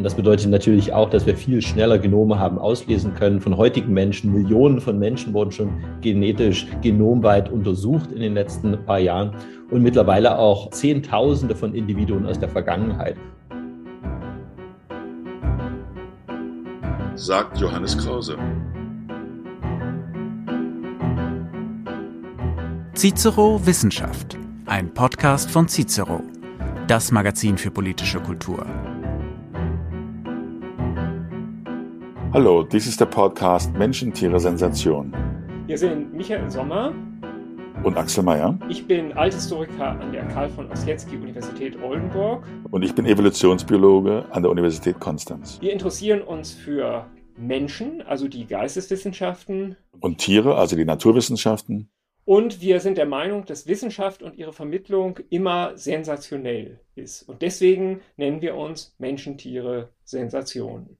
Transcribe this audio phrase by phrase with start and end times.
[0.00, 3.92] Und das bedeutet natürlich auch, dass wir viel schneller Genome haben auslesen können von heutigen
[3.92, 4.32] Menschen.
[4.32, 9.36] Millionen von Menschen wurden schon genetisch genomweit untersucht in den letzten paar Jahren
[9.70, 13.14] und mittlerweile auch Zehntausende von Individuen aus der Vergangenheit.
[17.14, 18.38] Sagt Johannes Krause.
[22.94, 26.22] Cicero Wissenschaft, ein Podcast von Cicero,
[26.86, 28.64] das Magazin für politische Kultur.
[32.32, 35.12] Hallo, dies ist der Podcast Menschen, Tiere, Sensation.
[35.66, 36.94] Wir sind Michael Sommer
[37.82, 38.56] und Axel Mayer.
[38.68, 42.46] Ich bin Althistoriker an der Karl von Ossietzky Universität Oldenburg.
[42.70, 45.60] Und ich bin Evolutionsbiologe an der Universität Konstanz.
[45.60, 47.04] Wir interessieren uns für
[47.36, 49.76] Menschen, also die Geisteswissenschaften.
[49.98, 51.90] Und Tiere, also die Naturwissenschaften.
[52.24, 57.28] Und wir sind der Meinung, dass Wissenschaft und ihre Vermittlung immer sensationell ist.
[57.28, 60.96] Und deswegen nennen wir uns Menschen, Tiere, Sensationen.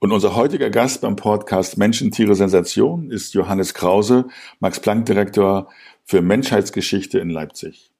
[0.00, 4.28] Und unser heutiger Gast beim Podcast Menschen, Tiere, Sensation ist Johannes Krause,
[4.60, 5.72] Max-Planck-Direktor
[6.04, 7.90] für Menschheitsgeschichte in Leipzig.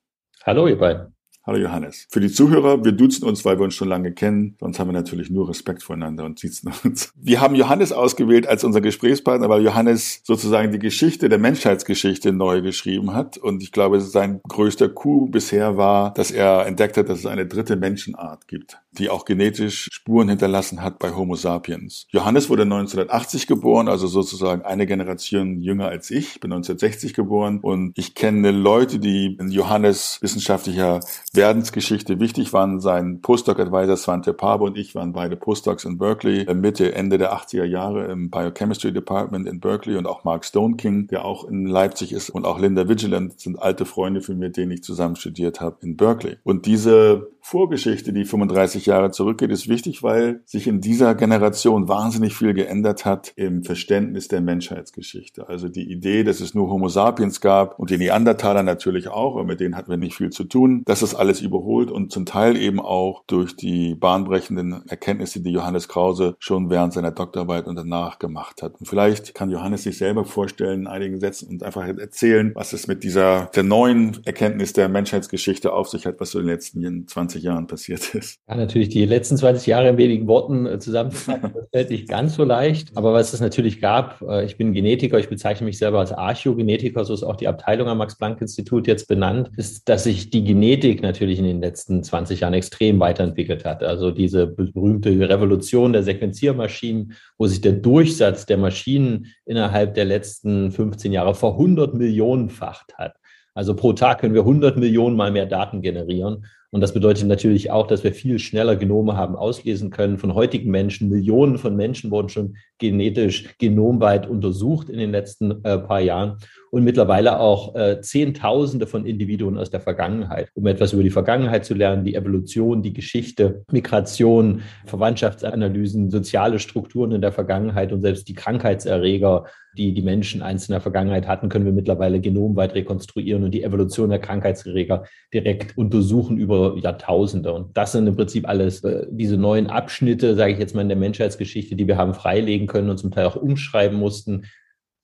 [0.45, 1.18] Hallo, ihr beiden.
[1.49, 2.07] Hallo Johannes.
[2.11, 4.55] Für die Zuhörer, wir duzen uns, weil wir uns schon lange kennen.
[4.61, 7.11] Sonst haben wir natürlich nur Respekt voneinander und siezen uns.
[7.17, 12.61] Wir haben Johannes ausgewählt als unser Gesprächspartner, weil Johannes sozusagen die Geschichte der Menschheitsgeschichte neu
[12.61, 13.39] geschrieben hat.
[13.39, 17.47] Und ich glaube, sein größter Coup bisher war, dass er entdeckt hat, dass es eine
[17.47, 22.09] dritte Menschenart gibt, die auch genetisch Spuren hinterlassen hat bei Homo sapiens.
[22.11, 26.35] Johannes wurde 1980 geboren, also sozusagen eine Generation jünger als ich.
[26.35, 31.01] Ich bin 1960 geboren und ich kenne Leute, die in Johannes wissenschaftlicher
[31.39, 32.81] Werdensgeschichte wichtig waren.
[32.81, 37.33] Sein Postdoc-Advisor Svante Paabo und ich waren beide Postdocs in Berkeley äh, Mitte, Ende der
[37.33, 41.67] 80er Jahre im Biochemistry Department in Berkeley und auch Mark Stone King, der auch in
[41.67, 45.61] Leipzig ist und auch Linda Vigilant sind alte Freunde von mir, denen ich zusammen studiert
[45.61, 46.39] habe in Berkeley.
[46.43, 52.35] Und diese Vorgeschichte, die 35 Jahre zurückgeht, ist wichtig, weil sich in dieser Generation wahnsinnig
[52.35, 55.49] viel geändert hat im Verständnis der Menschheitsgeschichte.
[55.49, 59.45] Also die Idee, dass es nur Homo sapiens gab und die Neandertaler natürlich auch, aber
[59.45, 60.83] mit denen hatten wir nicht viel zu tun.
[60.85, 65.89] Das ist alles überholt und zum Teil eben auch durch die bahnbrechenden Erkenntnisse, die Johannes
[65.89, 68.75] Krause schon während seiner Doktorarbeit und danach gemacht hat.
[68.79, 72.89] Und vielleicht kann Johannes sich selber vorstellen in einigen Sätzen und einfach erzählen, was es
[72.89, 77.09] mit dieser der neuen Erkenntnis der Menschheitsgeschichte auf sich hat, was so in den letzten
[77.09, 78.41] 20 20 Jahren passiert ist.
[78.49, 82.35] Ja, natürlich die letzten 20 Jahre in wenigen Worten äh, zusammenzufassen, das fällt nicht ganz
[82.35, 82.91] so leicht.
[82.97, 87.05] Aber was es natürlich gab, äh, ich bin Genetiker, ich bezeichne mich selber als Archäogenetiker,
[87.05, 91.39] so ist auch die Abteilung am Max-Planck-Institut jetzt benannt, ist, dass sich die Genetik natürlich
[91.39, 93.83] in den letzten 20 Jahren extrem weiterentwickelt hat.
[93.83, 100.71] Also diese berühmte Revolution der Sequenziermaschinen, wo sich der Durchsatz der Maschinen innerhalb der letzten
[100.71, 103.15] 15 Jahre vor 100 Millionenfacht hat.
[103.59, 106.45] Also pro Tag können wir 100 Millionen mal mehr Daten generieren.
[106.71, 110.71] Und das bedeutet natürlich auch, dass wir viel schneller Genome haben auslesen können von heutigen
[110.71, 111.09] Menschen.
[111.09, 116.37] Millionen von Menschen wurden schon genetisch genomweit untersucht in den letzten äh, paar Jahren
[116.71, 121.65] und mittlerweile auch äh, Zehntausende von Individuen aus der Vergangenheit, um etwas über die Vergangenheit
[121.65, 128.29] zu lernen, die Evolution, die Geschichte, Migration, Verwandtschaftsanalysen, soziale Strukturen in der Vergangenheit und selbst
[128.29, 129.47] die Krankheitserreger,
[129.77, 134.19] die die Menschen einzelner Vergangenheit hatten, können wir mittlerweile genomweit rekonstruieren und die Evolution der
[134.19, 137.53] Krankheitserreger direkt untersuchen über Jahrtausende.
[137.53, 140.89] Und das sind im Prinzip alles äh, diese neuen Abschnitte, sage ich jetzt mal, in
[140.89, 144.45] der Menschheitsgeschichte, die wir haben freilegen können und zum Teil auch umschreiben mussten,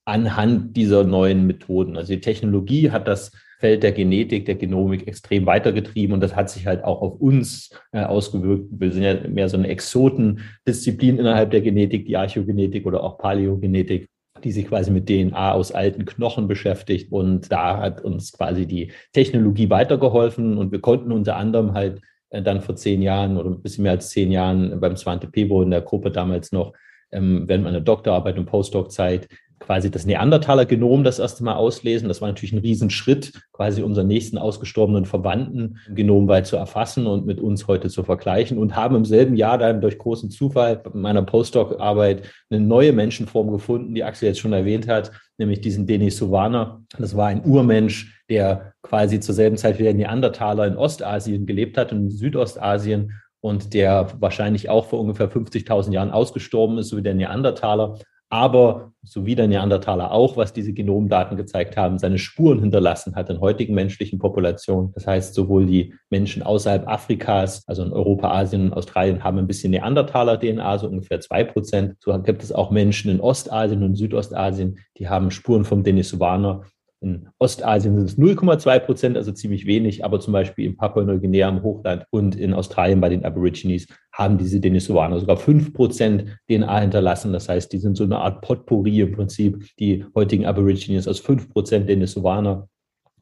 [0.04, 1.96] anhand dieser neuen Methoden.
[1.96, 6.50] Also die Technologie hat das Feld der Genetik, der Genomik extrem weitergetrieben und das hat
[6.50, 8.66] sich halt auch auf uns äh, ausgewirkt.
[8.70, 14.08] Wir sind ja mehr so eine Exotendisziplin innerhalb der Genetik, die Archäogenetik oder auch Paläogenetik
[14.42, 17.10] die sich quasi mit DNA aus alten Knochen beschäftigt.
[17.10, 22.42] Und da hat uns quasi die Technologie weitergeholfen und wir konnten unter anderem halt äh,
[22.42, 25.70] dann vor zehn Jahren oder ein bisschen mehr als zehn Jahren beim Swante Pebo in
[25.70, 26.74] der Gruppe damals noch
[27.12, 29.28] ähm, während meiner Doktorarbeit und Postdoc-Zeit
[29.58, 32.08] quasi das Neandertaler-Genom das erste Mal auslesen.
[32.08, 37.40] Das war natürlich ein Riesenschritt, quasi unseren nächsten ausgestorbenen Verwandten genomweit zu erfassen und mit
[37.40, 42.22] uns heute zu vergleichen und haben im selben Jahr dann durch großen Zufall meiner Postdoc-Arbeit
[42.50, 46.82] eine neue Menschenform gefunden, die Axel jetzt schon erwähnt hat, nämlich diesen Denisovaner.
[46.98, 51.76] Das war ein Urmensch, der quasi zur selben Zeit wie der Neandertaler in Ostasien gelebt
[51.78, 56.96] hat und in Südostasien und der wahrscheinlich auch vor ungefähr 50.000 Jahren ausgestorben ist, so
[56.96, 57.98] wie der Neandertaler,
[58.30, 63.30] aber so wie der Neandertaler auch, was diese Genomdaten gezeigt haben, seine Spuren hinterlassen hat
[63.30, 64.92] in heutigen menschlichen Populationen.
[64.92, 69.46] Das heißt, sowohl die Menschen außerhalb Afrikas, also in Europa, Asien und Australien, haben ein
[69.46, 71.96] bisschen Neandertaler-DNA, so ungefähr zwei Prozent.
[72.00, 76.62] So gibt es auch Menschen in Ostasien und Südostasien, die haben Spuren vom Denisovaner
[77.04, 81.62] In Ostasien sind es 0,2 Prozent, also ziemlich wenig, aber zum Beispiel in Papua-Neuguinea im
[81.62, 87.34] Hochland und in Australien bei den Aborigines haben diese Denisovaner sogar 5 Prozent DNA hinterlassen.
[87.34, 89.66] Das heißt, die sind so eine Art Potpourri im Prinzip.
[89.78, 92.70] Die heutigen Aborigines aus 5 Prozent Denisovaner,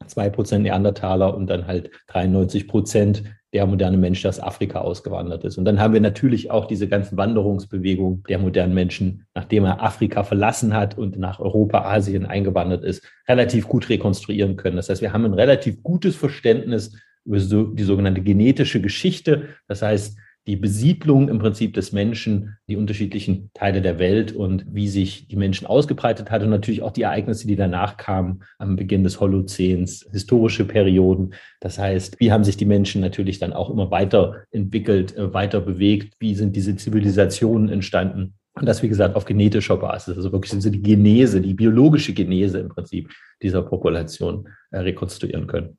[0.07, 3.23] 2 Prozent Neandertaler und dann halt 93 Prozent
[3.53, 5.57] der moderne Mensch, der aus Afrika ausgewandert ist.
[5.57, 10.23] Und dann haben wir natürlich auch diese ganzen Wanderungsbewegungen der modernen Menschen, nachdem er Afrika
[10.23, 14.75] verlassen hat und nach Europa, Asien eingewandert ist, relativ gut rekonstruieren können.
[14.75, 19.49] Das heißt, wir haben ein relativ gutes Verständnis über so die sogenannte genetische Geschichte.
[19.67, 24.89] Das heißt, die Besiedlung im Prinzip des Menschen, die unterschiedlichen Teile der Welt und wie
[24.89, 29.03] sich die Menschen ausgebreitet hat und natürlich auch die Ereignisse, die danach kamen am Beginn
[29.03, 31.33] des Holozäns, historische Perioden.
[31.61, 36.15] Das heißt, wie haben sich die Menschen natürlich dann auch immer weiterentwickelt, äh, weiter bewegt?
[36.19, 38.33] Wie sind diese Zivilisationen entstanden?
[38.55, 42.69] Und das, wie gesagt, auf genetischer Basis, also wirklich die Genese, die biologische Genese im
[42.69, 43.11] Prinzip
[43.41, 45.77] dieser Population äh, rekonstruieren können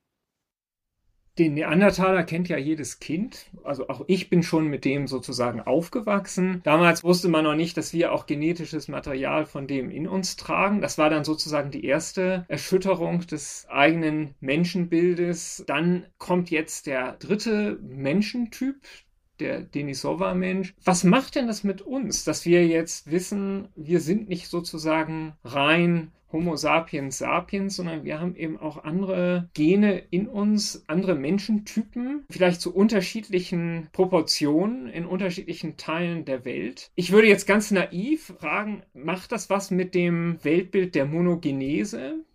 [1.37, 3.47] den Neandertaler kennt ja jedes Kind.
[3.63, 6.61] Also auch ich bin schon mit dem sozusagen aufgewachsen.
[6.63, 10.81] Damals wusste man noch nicht, dass wir auch genetisches Material von dem in uns tragen.
[10.81, 15.63] Das war dann sozusagen die erste Erschütterung des eigenen Menschenbildes.
[15.67, 18.77] Dann kommt jetzt der dritte Menschentyp,
[19.39, 20.73] der Denisova-Mensch.
[20.83, 26.11] Was macht denn das mit uns, dass wir jetzt wissen, wir sind nicht sozusagen rein
[26.35, 32.59] Homo sapiens sapiens, sondern wir haben eben auch andere Gene in uns, andere Menschentypen, vielleicht
[32.59, 36.91] zu unterschiedlichen Proportionen in unterschiedlichen Teilen der Welt.
[36.95, 42.25] Ich würde jetzt ganz naiv fragen, macht das was mit dem Weltbild der Monogenese?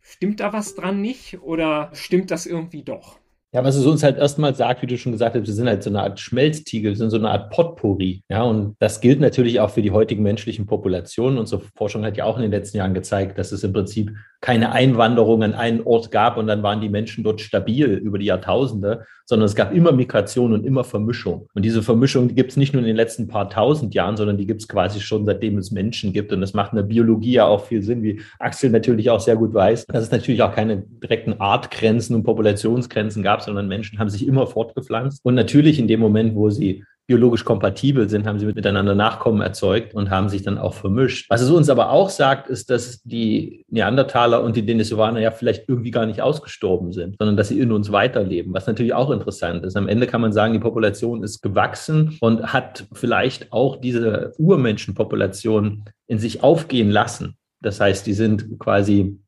[0.00, 3.18] Stimmt da was dran nicht oder stimmt das irgendwie doch?
[3.52, 5.82] Ja, was es uns halt erstmal sagt, wie du schon gesagt hast, wir sind halt
[5.82, 8.22] so eine Art Schmelztiegel, wir sind so eine Art Potpourri.
[8.28, 11.38] Ja, und das gilt natürlich auch für die heutigen menschlichen Populationen.
[11.38, 14.70] Unsere Forschung hat ja auch in den letzten Jahren gezeigt, dass es im Prinzip keine
[14.70, 19.04] Einwanderung an einen Ort gab und dann waren die Menschen dort stabil über die Jahrtausende,
[19.24, 21.48] sondern es gab immer Migration und immer Vermischung.
[21.54, 24.38] Und diese Vermischung, die gibt es nicht nur in den letzten paar tausend Jahren, sondern
[24.38, 26.32] die gibt es quasi schon seitdem es Menschen gibt.
[26.32, 29.36] Und das macht in der Biologie ja auch viel Sinn, wie Axel natürlich auch sehr
[29.36, 34.08] gut weiß, dass es natürlich auch keine direkten Artgrenzen und Populationsgrenzen gab, sondern Menschen haben
[34.08, 35.20] sich immer fortgepflanzt.
[35.24, 39.94] Und natürlich in dem Moment, wo sie biologisch kompatibel sind, haben sie miteinander Nachkommen erzeugt
[39.94, 41.28] und haben sich dann auch vermischt.
[41.30, 45.68] Was es uns aber auch sagt, ist, dass die Neandertaler und die Denisovaner ja vielleicht
[45.68, 49.64] irgendwie gar nicht ausgestorben sind, sondern dass sie in uns weiterleben, was natürlich auch interessant
[49.64, 49.76] ist.
[49.76, 55.84] Am Ende kann man sagen, die Population ist gewachsen und hat vielleicht auch diese Urmenschenpopulation
[56.06, 57.36] in sich aufgehen lassen.
[57.62, 59.18] Das heißt, die sind quasi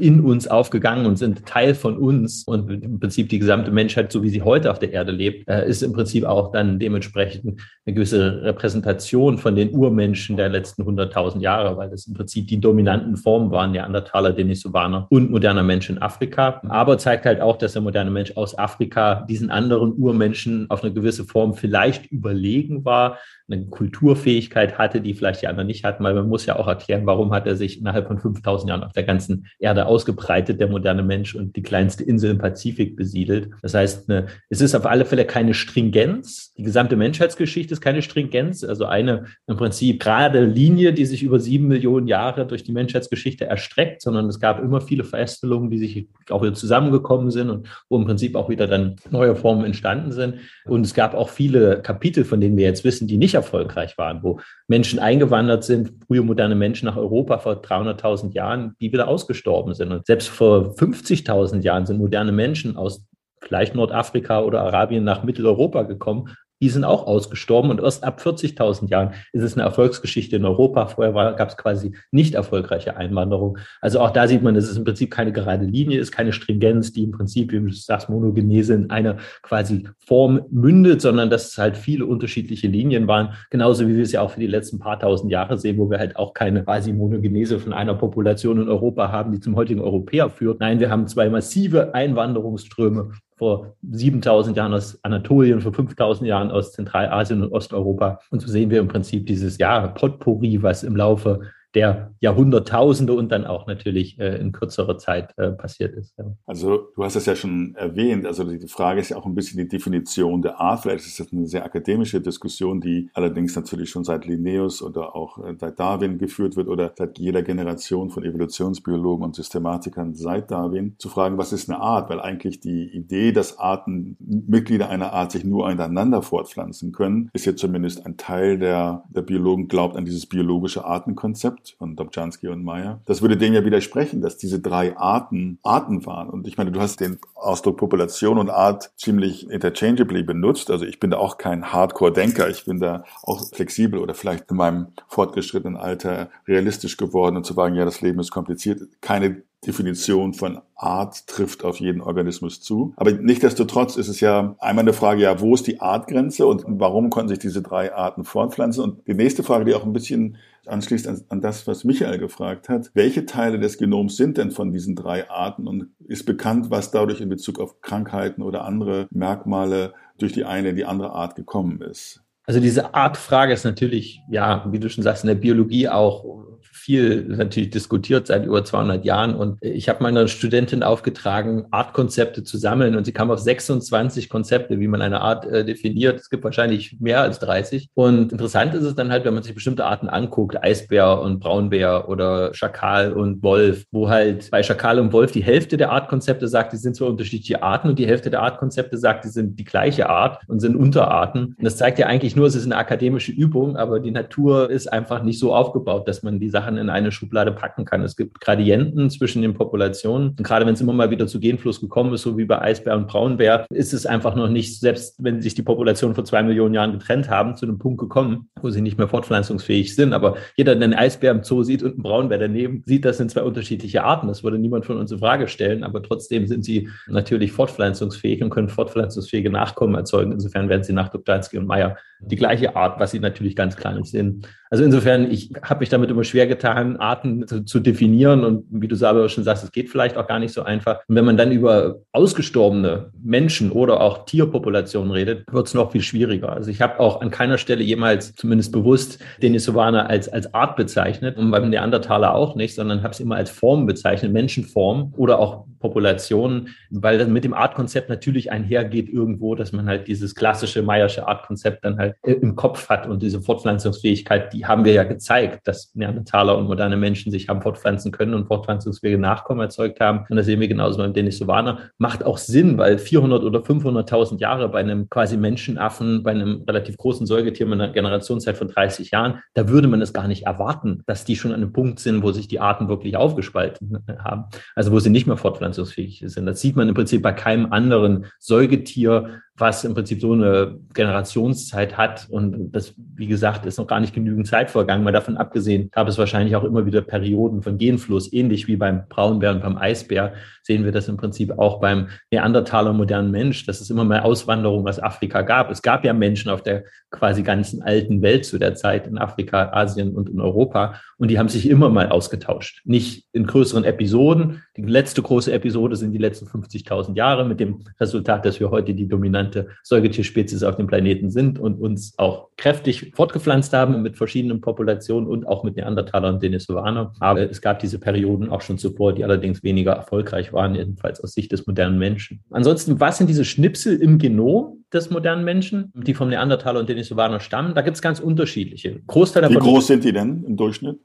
[0.00, 2.42] in uns aufgegangen und sind Teil von uns.
[2.44, 5.68] Und im Prinzip die gesamte Menschheit, so wie sie heute auf der Erde lebt, äh,
[5.68, 11.40] ist im Prinzip auch dann dementsprechend eine gewisse Repräsentation von den Urmenschen der letzten 100.000
[11.40, 16.02] Jahre, weil das im Prinzip die dominanten Formen waren, Neandertaler, Denisovaner und moderner Mensch in
[16.02, 16.60] Afrika.
[16.68, 20.92] Aber zeigt halt auch, dass der moderne Mensch aus Afrika diesen anderen Urmenschen auf eine
[20.92, 23.18] gewisse Form vielleicht überlegen war,
[23.52, 27.06] eine Kulturfähigkeit hatte, die vielleicht die anderen nicht hatten, weil man muss ja auch erklären,
[27.06, 31.02] warum hat er sich innerhalb von 5000 Jahren auf der ganzen Erde ausgebreitet, der moderne
[31.02, 33.50] Mensch, und die kleinste Insel im Pazifik besiedelt.
[33.62, 36.52] Das heißt, eine, es ist auf alle Fälle keine Stringenz.
[36.54, 41.38] Die gesamte Menschheitsgeschichte ist keine Stringenz, also eine im Prinzip gerade Linie, die sich über
[41.38, 46.08] sieben Millionen Jahre durch die Menschheitsgeschichte erstreckt, sondern es gab immer viele Verästelungen, die sich
[46.30, 50.36] auch wieder zusammengekommen sind und wo im Prinzip auch wieder dann neue Formen entstanden sind.
[50.64, 54.22] Und es gab auch viele Kapitel, von denen wir jetzt wissen, die nicht erfolgreich waren,
[54.22, 59.74] wo Menschen eingewandert sind, frühe moderne Menschen nach Europa vor 300.000 Jahren, die wieder ausgestorben
[59.74, 59.92] sind.
[59.92, 63.06] Und selbst vor 50.000 Jahren sind moderne Menschen aus
[63.40, 68.88] vielleicht Nordafrika oder Arabien nach Mitteleuropa gekommen die sind auch ausgestorben und erst ab 40.000
[68.88, 70.86] Jahren ist es eine Erfolgsgeschichte in Europa.
[70.86, 73.58] Vorher gab es quasi nicht erfolgreiche Einwanderung.
[73.80, 76.92] Also auch da sieht man, dass es im Prinzip keine gerade Linie ist, keine Stringenz,
[76.92, 81.58] die im Prinzip, wie du sagst, Monogenese in einer quasi Form mündet, sondern dass es
[81.58, 83.34] halt viele unterschiedliche Linien waren.
[83.50, 85.98] Genauso wie wir es ja auch für die letzten paar tausend Jahre sehen, wo wir
[85.98, 90.30] halt auch keine quasi Monogenese von einer Population in Europa haben, die zum heutigen Europäer
[90.30, 90.60] führt.
[90.60, 93.10] Nein, wir haben zwei massive Einwanderungsströme
[93.42, 98.20] vor 7000 Jahren aus Anatolien, vor 5000 Jahren aus Zentralasien und Osteuropa.
[98.30, 101.40] Und so sehen wir im Prinzip dieses ja, Potpourri, was im Laufe
[101.74, 106.14] der Jahrhunderttausende und dann auch natürlich äh, in kürzerer Zeit äh, passiert ist.
[106.18, 106.24] Ja.
[106.46, 109.58] Also du hast es ja schon erwähnt, also die Frage ist ja auch ein bisschen
[109.58, 110.82] die Definition der Art.
[110.82, 115.38] Vielleicht ist das eine sehr akademische Diskussion, die allerdings natürlich schon seit Linnaeus oder auch
[115.38, 120.94] äh, seit Darwin geführt wird oder seit jeder Generation von Evolutionsbiologen und Systematikern seit Darwin,
[120.98, 122.10] zu fragen, was ist eine Art?
[122.10, 127.46] Weil eigentlich die Idee, dass Arten, Mitglieder einer Art sich nur einander fortpflanzen können, ist
[127.46, 132.48] ja zumindest ein Teil der, der Biologen glaubt an dieses biologische Artenkonzept Konzept von Dobzhansky
[132.48, 133.00] und Meyer.
[133.06, 136.28] Das würde dem ja widersprechen, dass diese drei Arten Arten waren.
[136.28, 140.70] Und ich meine, du hast den Ausdruck Population und Art ziemlich interchangeably benutzt.
[140.70, 142.48] Also ich bin da auch kein Hardcore-Denker.
[142.48, 147.54] Ich bin da auch flexibel oder vielleicht in meinem fortgeschrittenen Alter realistisch geworden und zu
[147.54, 148.80] sagen, ja, das Leben ist kompliziert.
[149.00, 152.92] Keine Definition von Art trifft auf jeden Organismus zu.
[152.96, 157.10] Aber nichtdestotrotz ist es ja einmal eine Frage, ja, wo ist die Artgrenze und warum
[157.10, 158.82] konnten sich diese drei Arten fortpflanzen?
[158.82, 162.68] Und die nächste Frage, die auch ein bisschen anschließt an, an das, was Michael gefragt
[162.68, 166.90] hat, welche Teile des Genoms sind denn von diesen drei Arten und ist bekannt, was
[166.90, 171.34] dadurch in Bezug auf Krankheiten oder andere Merkmale durch die eine in die andere Art
[171.34, 172.22] gekommen ist?
[172.44, 176.24] Also diese Artfrage ist natürlich, ja, wie du schon sagst, in der Biologie auch
[176.72, 179.34] viel natürlich diskutiert seit über 200 Jahren.
[179.34, 182.96] Und ich habe meiner Studentin aufgetragen, Artkonzepte zu sammeln.
[182.96, 186.20] Und sie kam auf 26 Konzepte, wie man eine Art äh, definiert.
[186.20, 187.88] Es gibt wahrscheinlich mehr als 30.
[187.94, 192.08] Und interessant ist es dann halt, wenn man sich bestimmte Arten anguckt, Eisbär und Braunbär
[192.08, 196.72] oder Schakal und Wolf, wo halt bei Schakal und Wolf die Hälfte der Artkonzepte sagt,
[196.72, 200.08] die sind zwar unterschiedliche Arten und die Hälfte der Artkonzepte sagt, die sind die gleiche
[200.08, 201.54] Art und sind Unterarten.
[201.58, 204.92] Und das zeigt ja eigentlich nur, es ist eine akademische Übung, aber die Natur ist
[204.92, 208.02] einfach nicht so aufgebaut, dass man die Sachen Sachen in eine Schublade packen kann.
[208.02, 210.28] Es gibt Gradienten zwischen den Populationen.
[210.30, 212.96] Und gerade wenn es immer mal wieder zu Genfluss gekommen ist, so wie bei Eisbär
[212.96, 216.74] und Braunbär, ist es einfach noch nicht, selbst wenn sich die Populationen vor zwei Millionen
[216.74, 220.12] Jahren getrennt haben, zu einem Punkt gekommen, wo sie nicht mehr fortpflanzungsfähig sind.
[220.12, 223.30] Aber jeder, der einen Eisbär im Zoo sieht und einen Braunbär daneben, sieht, das sind
[223.30, 224.28] zwei unterschiedliche Arten.
[224.28, 225.82] Das würde niemand von uns in Frage stellen.
[225.82, 230.32] Aber trotzdem sind sie natürlich fortpflanzungsfähig und können fortpflanzungsfähige Nachkommen erzeugen.
[230.32, 233.94] Insofern werden sie nach Dubdansky und Meyer die gleiche Art, was sie natürlich ganz klar
[233.94, 234.48] nicht sind.
[234.72, 238.42] Also insofern, ich habe mich damit immer schwer getan, Arten zu, zu, definieren.
[238.42, 241.00] Und wie du selber schon sagst, es geht vielleicht auch gar nicht so einfach.
[241.08, 246.00] Und wenn man dann über ausgestorbene Menschen oder auch Tierpopulationen redet, wird es noch viel
[246.00, 246.52] schwieriger.
[246.52, 251.36] Also ich habe auch an keiner Stelle jemals zumindest bewusst Denisovaner als, als Art bezeichnet
[251.36, 255.66] und beim Neandertaler auch nicht, sondern habe es immer als Form bezeichnet, Menschenform oder auch
[255.80, 261.28] Populationen, weil das mit dem Artkonzept natürlich einhergeht irgendwo, dass man halt dieses klassische Meyersche
[261.28, 265.68] Artkonzept dann halt äh, im Kopf hat und diese Fortpflanzungsfähigkeit, die haben wir ja gezeigt,
[265.68, 270.24] dass Neandertaler und moderne Menschen sich haben fortpflanzen können und fortpflanzungsfähige Nachkommen erzeugt haben.
[270.30, 271.90] Und das sehen wir genauso beim Denisovaner.
[271.98, 276.96] Macht auch Sinn, weil 400 oder 500.000 Jahre bei einem quasi Menschenaffen, bei einem relativ
[276.96, 281.02] großen Säugetier mit einer Generationszeit von 30 Jahren, da würde man es gar nicht erwarten,
[281.06, 284.44] dass die schon an einem Punkt sind, wo sich die Arten wirklich aufgespalten haben.
[284.74, 286.46] Also wo sie nicht mehr fortpflanzen anpassungsfähig sind.
[286.46, 291.98] Das sieht man im Prinzip bei keinem anderen Säugetier, was im Prinzip so eine Generationszeit
[291.98, 292.26] hat.
[292.30, 295.04] Und das, wie gesagt, ist noch gar nicht genügend Zeit vergangen.
[295.04, 299.06] Mal davon abgesehen, gab es wahrscheinlich auch immer wieder Perioden von Genfluss, ähnlich wie beim
[299.08, 300.32] Braunbär und beim Eisbär,
[300.62, 304.88] sehen wir das im Prinzip auch beim Neandertaler modernen Mensch, dass es immer mehr Auswanderung
[304.88, 305.70] aus Afrika gab.
[305.70, 309.70] Es gab ja Menschen auf der quasi ganzen alten Welt zu der Zeit in Afrika,
[309.72, 310.94] Asien und in Europa.
[311.18, 312.80] Und die haben sich immer mal ausgetauscht.
[312.84, 314.62] Nicht in größeren Episoden.
[314.76, 318.94] Die letzte große Episode sind die letzten 50.000 Jahre mit dem Resultat, dass wir heute
[318.94, 324.16] die dominante dominante Säugetierspezies auf dem Planeten sind und uns auch kräftig fortgepflanzt haben mit
[324.16, 327.10] verschiedenen Populationen und auch mit Neandertalern und Denisovanern.
[327.20, 331.32] Aber es gab diese Perioden auch schon zuvor, die allerdings weniger erfolgreich waren, jedenfalls aus
[331.32, 332.42] Sicht des modernen Menschen.
[332.50, 337.40] Ansonsten, was sind diese Schnipsel im Genom des modernen Menschen, die vom Neandertaler und Denisovaner
[337.40, 337.74] stammen?
[337.74, 339.00] Da gibt es ganz unterschiedliche.
[339.06, 340.98] Großteil davon Wie groß sind die denn im Durchschnitt?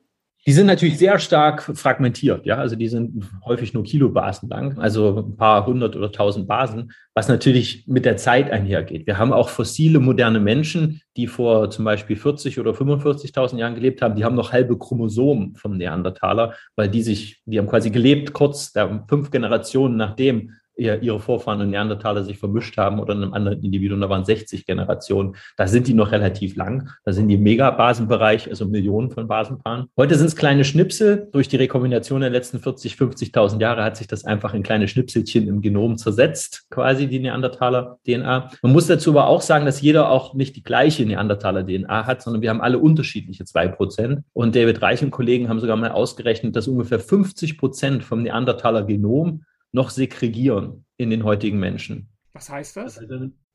[0.47, 2.55] Die sind natürlich sehr stark fragmentiert, ja.
[2.55, 7.27] Also die sind häufig nur Kilobasen lang, also ein paar hundert oder tausend Basen, was
[7.27, 9.07] natürlich mit der Zeit einhergeht.
[9.07, 14.01] Wir haben auch fossile moderne Menschen, die vor zum Beispiel 40 oder 45.000 Jahren gelebt
[14.01, 18.31] haben, die haben noch halbe Chromosomen vom Neandertaler, weil die sich, die haben quasi gelebt
[18.31, 18.71] kurz,
[19.09, 23.99] fünf Generationen nachdem ihre Vorfahren und Neandertaler sich vermischt haben oder in einem anderen Individuum,
[23.99, 25.35] da waren 60 Generationen.
[25.57, 26.89] Da sind die noch relativ lang.
[27.03, 29.87] Da sind die Megabasenbereich, also Millionen von Basenpaaren.
[29.97, 31.27] Heute sind es kleine Schnipsel.
[31.31, 35.47] Durch die Rekombination der letzten 40, 50.000 Jahre hat sich das einfach in kleine Schnipselchen
[35.47, 38.51] im Genom zersetzt, quasi die Neandertaler-DNA.
[38.61, 42.41] Man muss dazu aber auch sagen, dass jeder auch nicht die gleiche Neandertaler-DNA hat, sondern
[42.41, 44.21] wir haben alle unterschiedliche zwei Prozent.
[44.33, 49.43] Und David Reich und Kollegen haben sogar mal ausgerechnet, dass ungefähr 50 Prozent vom Neandertaler-Genom
[49.77, 52.09] noch segregieren in den heutigen Menschen.
[52.33, 52.99] Was heißt das?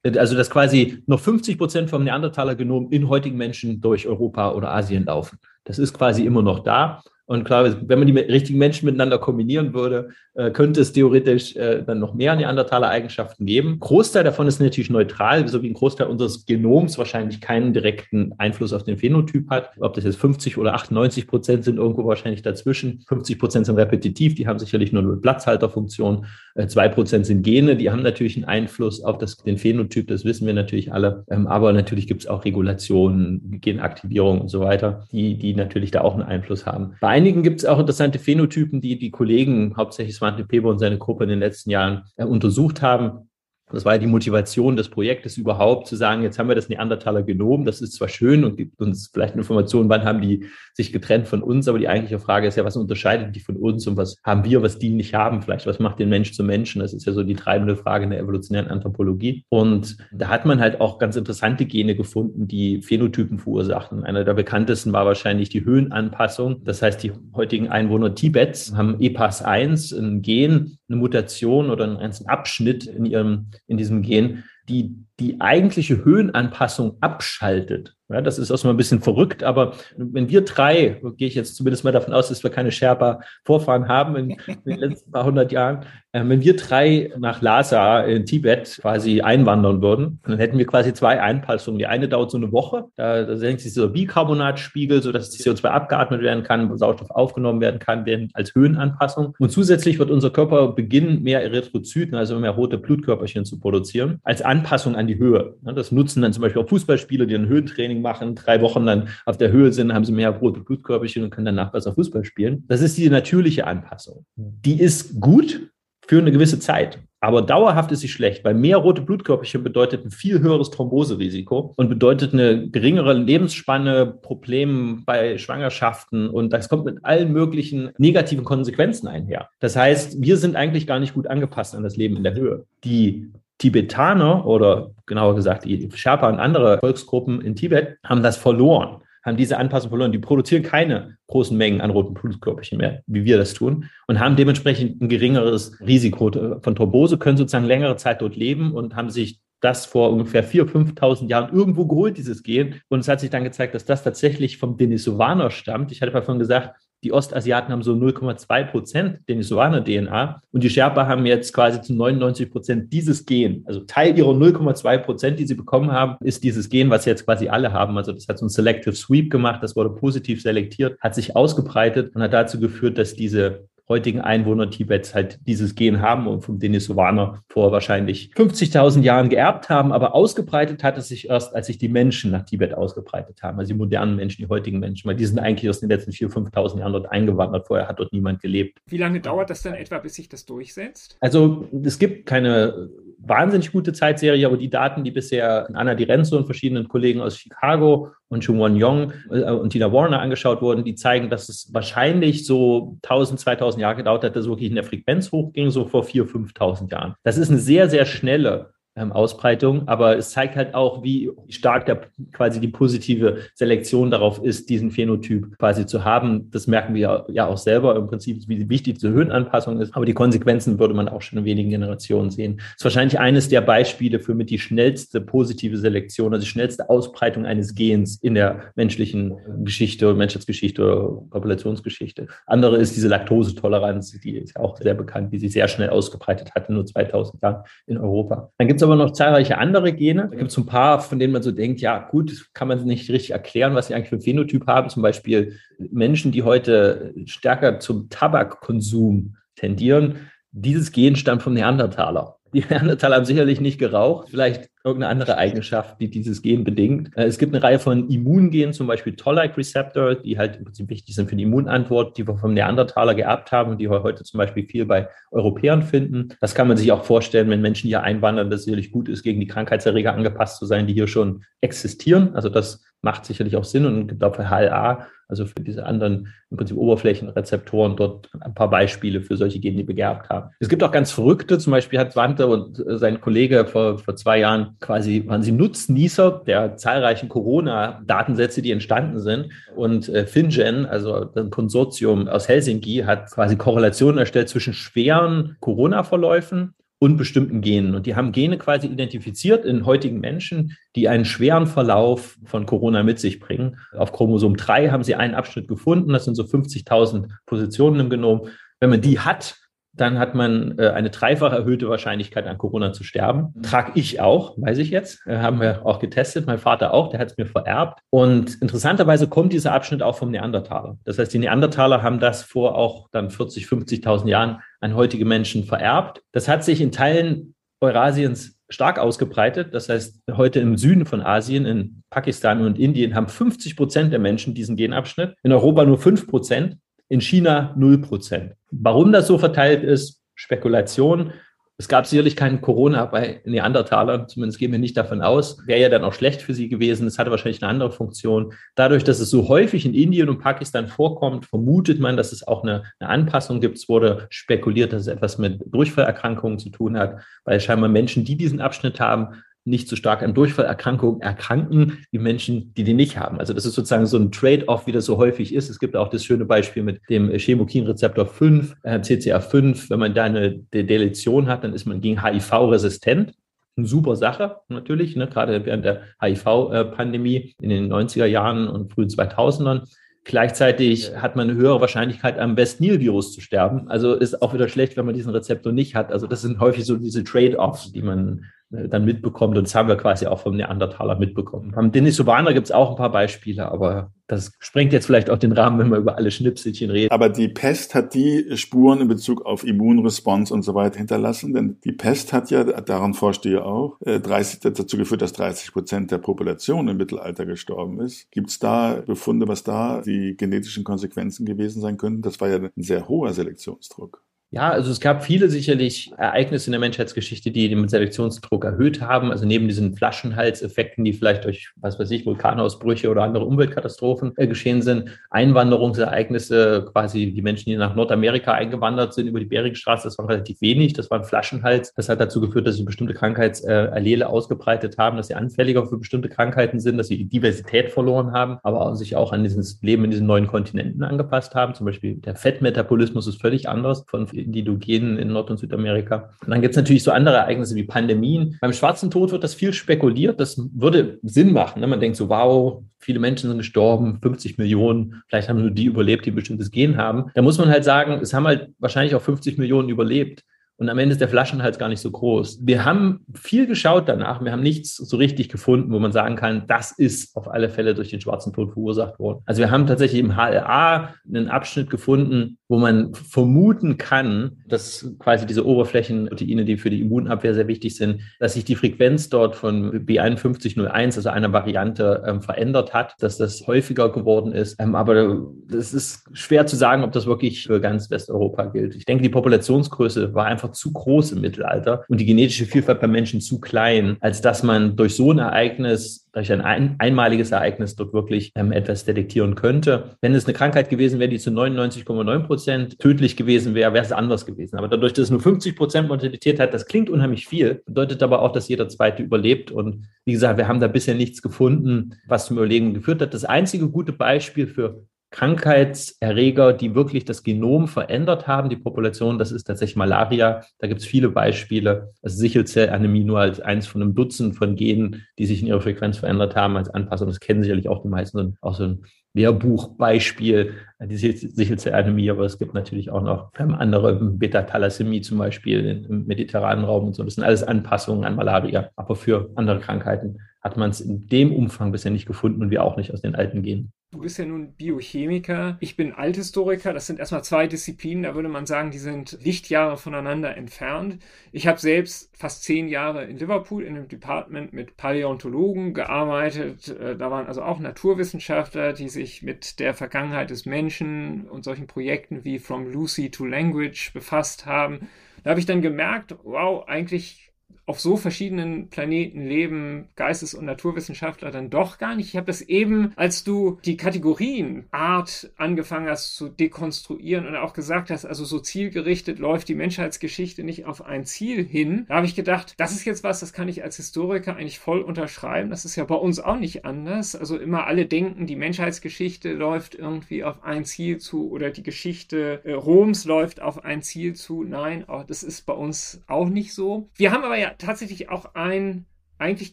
[0.04, 5.04] Also, dass quasi noch 50 Prozent vom Neandertaler-Genom in heutigen Menschen durch Europa oder Asien
[5.04, 5.38] laufen.
[5.64, 7.02] Das ist quasi immer noch da.
[7.26, 10.10] Und klar, wenn man die richtigen Menschen miteinander kombinieren würde,
[10.50, 13.78] könnte es theoretisch äh, dann noch mehr Neandertaler Eigenschaften geben.
[13.80, 18.72] Großteil davon ist natürlich neutral, so wie ein Großteil unseres Genoms wahrscheinlich keinen direkten Einfluss
[18.72, 19.72] auf den Phänotyp hat.
[19.78, 23.02] Ob das jetzt 50 oder 98 Prozent sind, irgendwo wahrscheinlich dazwischen.
[23.08, 26.24] 50 Prozent sind repetitiv, die haben sicherlich nur eine Platzhalterfunktion.
[26.54, 30.24] Äh, zwei Prozent sind Gene, die haben natürlich einen Einfluss auf das, den Phänotyp, das
[30.24, 31.24] wissen wir natürlich alle.
[31.30, 36.00] Ähm, aber natürlich gibt es auch Regulationen, Genaktivierung und so weiter, die, die natürlich da
[36.00, 36.94] auch einen Einfluss haben.
[37.02, 40.98] Bei einigen gibt es auch interessante Phänotypen, die die Kollegen, hauptsächlich Svante Peber und seine
[40.98, 43.28] Gruppe in den letzten Jahren äh, untersucht haben.
[43.72, 47.22] Das war ja die Motivation des Projektes überhaupt, zu sagen, jetzt haben wir das Neandertaler
[47.22, 51.26] Genom, das ist zwar schön und gibt uns vielleicht Informationen, wann haben die sich getrennt
[51.26, 54.16] von uns, aber die eigentliche Frage ist ja, was unterscheidet die von uns und was
[54.24, 56.80] haben wir, was die nicht haben, vielleicht was macht den Mensch zum Menschen?
[56.80, 59.44] Das ist ja so die treibende Frage in der evolutionären Anthropologie.
[59.48, 64.04] Und da hat man halt auch ganz interessante Gene gefunden, die Phänotypen verursachten.
[64.04, 66.64] Einer der bekanntesten war wahrscheinlich die Höhenanpassung.
[66.64, 72.86] Das heißt, die heutigen Einwohner Tibets haben EPAS1, ein Gen, eine Mutation oder einen Abschnitt
[72.86, 77.94] in ihrem in diesem Gen, die die eigentliche Höhenanpassung abschaltet.
[78.12, 81.82] Ja, das ist so ein bisschen verrückt, aber wenn wir drei, gehe ich jetzt zumindest
[81.82, 85.86] mal davon aus, dass wir keine Sherpa-Vorfahren haben in, in, den letzten paar hundert Jahren,
[86.12, 90.92] äh, wenn wir drei nach Lhasa in Tibet quasi einwandern würden, dann hätten wir quasi
[90.92, 91.78] zwei Einpassungen.
[91.78, 95.68] Die eine dauert so eine Woche, da, da senkt sich so Bicarbonatspiegel, sodass das CO2
[95.68, 99.34] abgeatmet werden kann, Sauerstoff aufgenommen werden kann, werden als Höhenanpassung.
[99.38, 104.42] Und zusätzlich wird unser Körper beginnen, mehr Erythrozyten, also mehr rote Blutkörperchen zu produzieren, als
[104.42, 105.56] Anpassung an die Höhe.
[105.62, 109.38] Das nutzen dann zum Beispiel auch Fußballspieler, die ein Höhentraining machen, drei Wochen dann auf
[109.38, 112.64] der Höhe sind, haben sie mehr rote Blutkörperchen und können danach besser Fußball spielen.
[112.68, 114.24] Das ist die natürliche Anpassung.
[114.36, 115.68] Die ist gut
[116.06, 116.98] für eine gewisse Zeit.
[117.22, 121.88] Aber dauerhaft ist sie schlecht, weil mehr rote Blutkörperchen bedeutet ein viel höheres Thromboserisiko und
[121.88, 129.06] bedeutet eine geringere Lebensspanne, Probleme bei Schwangerschaften und das kommt mit allen möglichen negativen Konsequenzen
[129.06, 129.48] einher.
[129.60, 132.66] Das heißt, wir sind eigentlich gar nicht gut angepasst an das Leben in der Höhe.
[132.82, 133.30] Die
[133.62, 139.36] Tibetaner oder genauer gesagt die Sherpa und andere Volksgruppen in Tibet haben das verloren, haben
[139.36, 140.10] diese Anpassung verloren.
[140.10, 144.34] Die produzieren keine großen Mengen an roten Blutkörperchen mehr, wie wir das tun, und haben
[144.34, 149.38] dementsprechend ein geringeres Risiko von Thrombose, können sozusagen längere Zeit dort leben und haben sich
[149.60, 152.80] das vor ungefähr 4.000, 5.000 Jahren irgendwo geholt, dieses Gen.
[152.88, 155.92] Und es hat sich dann gezeigt, dass das tatsächlich vom Denisovaner stammt.
[155.92, 161.26] Ich hatte davon gesagt, die Ostasiaten haben so 0,2 Prozent Denisovaner-DNA und die Sherpa haben
[161.26, 163.64] jetzt quasi zu 99 Prozent dieses Gen.
[163.66, 167.48] Also Teil ihrer 0,2 Prozent, die sie bekommen haben, ist dieses Gen, was jetzt quasi
[167.48, 167.96] alle haben.
[167.96, 172.14] Also das hat so ein Selective Sweep gemacht, das wurde positiv selektiert, hat sich ausgebreitet
[172.14, 176.58] und hat dazu geführt, dass diese heutigen Einwohner Tibets halt dieses Gen haben und vom
[176.58, 181.78] Denisovaner vor wahrscheinlich 50.000 Jahren geerbt haben, aber ausgebreitet hat es sich erst, als sich
[181.78, 185.26] die Menschen nach Tibet ausgebreitet haben, also die modernen Menschen, die heutigen Menschen, weil die
[185.26, 188.78] sind eigentlich aus den letzten 4.000, 5.000 Jahren dort eingewandert, vorher hat dort niemand gelebt.
[188.86, 191.16] Wie lange dauert das dann etwa, bis sich das durchsetzt?
[191.20, 192.88] Also es gibt keine
[193.24, 197.38] wahnsinnig gute Zeitserie, aber die Daten, die bisher Anna Di Renzo und verschiedenen Kollegen aus
[197.38, 202.46] Chicago und Chungwon Yong äh, und Tina Warner angeschaut wurden, die zeigen, dass es wahrscheinlich
[202.46, 206.04] so 1000, 2000 Jahre gedauert hat, dass es wirklich in der Frequenz hochging, so vor
[206.04, 207.14] 4.000, 5.000 Jahren.
[207.22, 211.86] Das ist eine sehr, sehr schnelle ähm, Ausbreitung, aber es zeigt halt auch, wie stark
[211.86, 212.02] der,
[212.32, 216.50] quasi die positive Selektion darauf ist, diesen Phänotyp quasi zu haben.
[216.50, 219.96] Das merken wir ja auch selber im Prinzip, wie wichtig diese Höhenanpassung ist.
[219.96, 222.56] Aber die Konsequenzen würde man auch schon in wenigen Generationen sehen.
[222.58, 226.90] Das ist wahrscheinlich eines der Beispiele für mit die schnellste positive Selektion, also die schnellste
[226.90, 230.82] Ausbreitung eines Gens in der menschlichen Geschichte, Menschheitsgeschichte
[231.30, 232.26] Populationsgeschichte.
[232.46, 236.54] Andere ist diese Laktosetoleranz, die ist ja auch sehr bekannt, wie sie sehr schnell ausgebreitet
[236.54, 238.50] hat, nur 2000 Jahren in Europa.
[238.58, 240.28] Dann gibt es aber noch zahlreiche andere Gene.
[240.30, 243.08] Da gibt es ein paar, von denen man so denkt, ja gut, kann man nicht
[243.10, 244.90] richtig erklären, was sie eigentlich für ein Phänotyp haben.
[244.90, 250.16] Zum Beispiel Menschen, die heute stärker zum Tabakkonsum tendieren.
[250.50, 252.36] Dieses Gen stammt vom Neandertaler.
[252.52, 257.16] Die Neandertaler haben sicherlich nicht geraucht, vielleicht irgendeine andere Eigenschaft, die dieses Gen bedingt.
[257.16, 260.90] Äh, es gibt eine Reihe von Immungenen, zum Beispiel Toll-like Receptor, die halt im Prinzip
[260.90, 264.24] wichtig sind für die Immunantwort, die wir vom Neandertaler geerbt haben und die wir heute
[264.24, 266.30] zum Beispiel viel bei Europäern finden.
[266.40, 269.22] Das kann man sich auch vorstellen, wenn Menschen hier einwandern, dass es sicherlich gut ist,
[269.22, 272.34] gegen die Krankheitserreger angepasst zu sein, die hier schon existieren.
[272.34, 276.28] Also das macht sicherlich auch Sinn und gibt auch für HLA, also für diese anderen
[276.50, 280.50] im Prinzip Oberflächenrezeptoren dort ein paar Beispiele für solche Gene, die begerbt haben.
[280.60, 284.40] Es gibt auch ganz verrückte, zum Beispiel hat Wante und sein Kollege vor, vor zwei
[284.40, 289.48] Jahren quasi, waren sie Nutznießer der zahlreichen Corona-Datensätze, die entstanden sind.
[289.74, 296.74] Und äh, FinGen, also ein Konsortium aus Helsinki, hat quasi Korrelationen erstellt zwischen schweren Corona-Verläufen
[297.02, 297.96] und bestimmten Genen.
[297.96, 303.02] Und die haben Gene quasi identifiziert in heutigen Menschen, die einen schweren Verlauf von Corona
[303.02, 303.78] mit sich bringen.
[303.90, 306.12] Auf Chromosom 3 haben sie einen Abschnitt gefunden.
[306.12, 308.46] Das sind so 50.000 Positionen im Genom.
[308.78, 309.56] Wenn man die hat,
[309.94, 313.54] dann hat man äh, eine dreifach erhöhte Wahrscheinlichkeit an Corona zu sterben.
[313.62, 317.20] Trag ich auch, weiß ich jetzt, äh, haben wir auch getestet, mein Vater auch, der
[317.20, 318.00] hat es mir vererbt.
[318.10, 320.96] Und interessanterweise kommt dieser Abschnitt auch vom Neandertaler.
[321.04, 325.64] Das heißt, die Neandertaler haben das vor auch dann 40, 50.000 Jahren an heutige Menschen
[325.64, 326.22] vererbt.
[326.32, 329.74] Das hat sich in Teilen Eurasiens stark ausgebreitet.
[329.74, 334.20] Das heißt, heute im Süden von Asien, in Pakistan und Indien, haben 50 Prozent der
[334.20, 335.34] Menschen diesen Genabschnitt.
[335.42, 336.78] In Europa nur 5 Prozent
[337.08, 338.54] in China 0 Prozent.
[338.72, 341.32] Warum das so verteilt ist, Spekulation.
[341.78, 345.58] Es gab sicherlich keinen Corona bei Neandertalern, zumindest gehen wir nicht davon aus.
[345.66, 347.06] Wäre ja dann auch schlecht für sie gewesen.
[347.06, 348.54] Es hatte wahrscheinlich eine andere Funktion.
[348.76, 352.62] Dadurch, dass es so häufig in Indien und Pakistan vorkommt, vermutet man, dass es auch
[352.62, 353.78] eine, eine Anpassung gibt.
[353.78, 358.36] Es wurde spekuliert, dass es etwas mit Durchfallerkrankungen zu tun hat, weil scheinbar Menschen, die
[358.36, 363.38] diesen Abschnitt haben, nicht so stark an Durchfallerkrankungen erkranken wie Menschen, die die nicht haben.
[363.38, 365.70] Also das ist sozusagen so ein Trade-off, wie das so häufig ist.
[365.70, 369.90] Es gibt auch das schöne Beispiel mit dem Chemokinrezeptor 5, äh, CCA5.
[369.90, 373.34] Wenn man da eine Deletion hat, dann ist man gegen HIV resistent.
[373.76, 375.28] Eine super Sache natürlich, ne?
[375.28, 379.88] gerade während der HIV-Pandemie in den 90er Jahren und frühen 2000ern.
[380.24, 383.88] Gleichzeitig hat man eine höhere Wahrscheinlichkeit, am West-Nil-Virus zu sterben.
[383.88, 386.12] Also ist auch wieder schlecht, wenn man diesen Rezeptor nicht hat.
[386.12, 389.56] Also das sind häufig so diese Trade-offs, die man äh, dann mitbekommt.
[389.56, 391.72] Und das haben wir quasi auch vom Neandertaler mitbekommen.
[391.76, 395.52] Am Denisovaner gibt es auch ein paar Beispiele, aber das sprengt jetzt vielleicht auch den
[395.52, 397.10] Rahmen, wenn wir über alle Schnipselchen reden.
[397.10, 401.78] Aber die Pest hat die Spuren in Bezug auf Immunresponse und so weiter hinterlassen, denn
[401.84, 406.10] die Pest hat ja, daran forscht ihr auch, 30, äh, dazu geführt, dass 30 Prozent
[406.10, 408.30] der Population im Mittelalter gestorben ist.
[408.30, 412.22] Gibt es da Befunde, was da die genetischen Konsequenzen gewesen sein könnten?
[412.22, 414.22] Das war ja ein sehr hoher Selektionsdruck.
[414.54, 419.30] Ja, also es gab viele sicherlich Ereignisse in der Menschheitsgeschichte, die den Selektionsdruck erhöht haben.
[419.30, 424.46] Also neben diesen Flaschenhalseffekten, die vielleicht durch, was weiß ich, Vulkanausbrüche oder andere Umweltkatastrophen äh,
[424.46, 430.18] geschehen sind, Einwanderungsereignisse, quasi die Menschen, die nach Nordamerika eingewandert sind über die Beringstraße, das
[430.18, 430.92] war relativ wenig.
[430.92, 431.94] Das war ein Flaschenhals.
[431.94, 436.28] Das hat dazu geführt, dass sie bestimmte Krankheitsallele ausgebreitet haben, dass sie anfälliger für bestimmte
[436.28, 440.10] Krankheiten sind, dass sie die Diversität verloren haben, aber sich auch an dieses Leben in
[440.10, 441.74] diesen neuen Kontinenten angepasst haben.
[441.74, 446.30] Zum Beispiel der Fettmetabolismus ist völlig anders von Indigenen in Nord- und Südamerika.
[446.40, 448.58] Und dann gibt es natürlich so andere Ereignisse wie Pandemien.
[448.60, 450.40] Beim schwarzen Tod wird das viel spekuliert.
[450.40, 451.80] Das würde Sinn machen.
[451.80, 451.86] Ne?
[451.86, 456.24] Man denkt so, wow, viele Menschen sind gestorben, 50 Millionen, vielleicht haben nur die überlebt,
[456.24, 457.30] die ein bestimmtes Gen haben.
[457.34, 460.44] Da muss man halt sagen, es haben halt wahrscheinlich auch 50 Millionen überlebt.
[460.82, 462.60] Und am Ende ist der Flaschenhals gar nicht so groß.
[462.66, 464.42] Wir haben viel geschaut danach.
[464.42, 467.94] Wir haben nichts so richtig gefunden, wo man sagen kann, das ist auf alle Fälle
[467.94, 469.42] durch den schwarzen Tod verursacht worden.
[469.46, 475.44] Also wir haben tatsächlich im HLA einen Abschnitt gefunden, wo man vermuten kann, dass quasi
[475.44, 480.06] diese Oberflächenproteine, die für die Immunabwehr sehr wichtig sind, dass sich die Frequenz dort von
[480.06, 484.80] B5101, also einer Variante, ähm, verändert hat, dass das häufiger geworden ist.
[484.80, 488.94] Ähm, aber das ist schwer zu sagen, ob das wirklich für ganz Westeuropa gilt.
[488.94, 493.06] Ich denke, die Populationsgröße war einfach zu groß im Mittelalter und die genetische Vielfalt bei
[493.06, 497.96] Menschen zu klein, als dass man durch so ein Ereignis, durch ein, ein einmaliges Ereignis
[497.96, 500.16] dort wirklich ähm, etwas detektieren könnte.
[500.22, 504.12] Wenn es eine Krankheit gewesen wäre, die zu 99,9 Prozent tödlich gewesen wäre, wäre es
[504.12, 504.76] anders gewesen.
[504.76, 508.42] Aber dadurch, dass es nur 50 Prozent Mortalität hat, das klingt unheimlich viel, bedeutet aber
[508.42, 509.70] auch, dass jeder Zweite überlebt.
[509.70, 513.34] Und wie gesagt, wir haben da bisher nichts gefunden, was zum Überlegen geführt hat.
[513.34, 519.50] Das einzige gute Beispiel für Krankheitserreger, die wirklich das Genom verändert haben, die Population, das
[519.50, 520.62] ist tatsächlich Malaria.
[520.78, 522.12] Da gibt es viele Beispiele.
[522.22, 526.18] Also Sichelzellanämie nur als eins von einem Dutzend von Genen, die sich in ihrer Frequenz
[526.18, 527.28] verändert haben als Anpassung.
[527.28, 530.74] Das kennen sicherlich auch die meisten, auch so ein Lehrbuchbeispiel,
[531.06, 537.06] die Sichelzellanämie, aber es gibt natürlich auch noch andere, Beta-Thalassämie zum Beispiel im mediterranen Raum
[537.06, 537.22] und so.
[537.22, 538.90] Das sind alles Anpassungen an Malaria.
[538.96, 542.84] Aber für andere Krankheiten hat man es in dem Umfang bisher nicht gefunden und wir
[542.84, 543.92] auch nicht aus den alten Genen.
[544.12, 546.92] Du bist ja nun Biochemiker, ich bin Althistoriker.
[546.92, 551.18] Das sind erstmal zwei Disziplinen, da würde man sagen, die sind Lichtjahre voneinander entfernt.
[551.50, 556.88] Ich habe selbst fast zehn Jahre in Liverpool in einem Department mit Paläontologen gearbeitet.
[556.88, 561.86] Äh, da waren also auch Naturwissenschaftler, die sich mit der Vergangenheit des Menschen und solchen
[561.86, 565.08] Projekten wie From Lucy to Language befasst haben.
[565.42, 567.51] Da habe ich dann gemerkt, wow, eigentlich
[567.86, 572.28] auf so verschiedenen Planeten leben Geistes- und Naturwissenschaftler dann doch gar nicht.
[572.28, 577.72] Ich habe das eben, als du die Kategorien Art angefangen hast zu dekonstruieren und auch
[577.72, 582.26] gesagt hast, also so zielgerichtet läuft die Menschheitsgeschichte nicht auf ein Ziel hin, da habe
[582.26, 585.70] ich gedacht, das ist jetzt was, das kann ich als Historiker eigentlich voll unterschreiben.
[585.70, 587.34] Das ist ja bei uns auch nicht anders.
[587.34, 592.60] Also immer alle denken, die Menschheitsgeschichte läuft irgendwie auf ein Ziel zu oder die Geschichte
[592.64, 594.62] äh, Roms läuft auf ein Ziel zu.
[594.64, 597.08] Nein, das ist bei uns auch nicht so.
[597.16, 599.06] Wir haben aber ja tatsächlich auch ein
[599.42, 599.72] eigentlich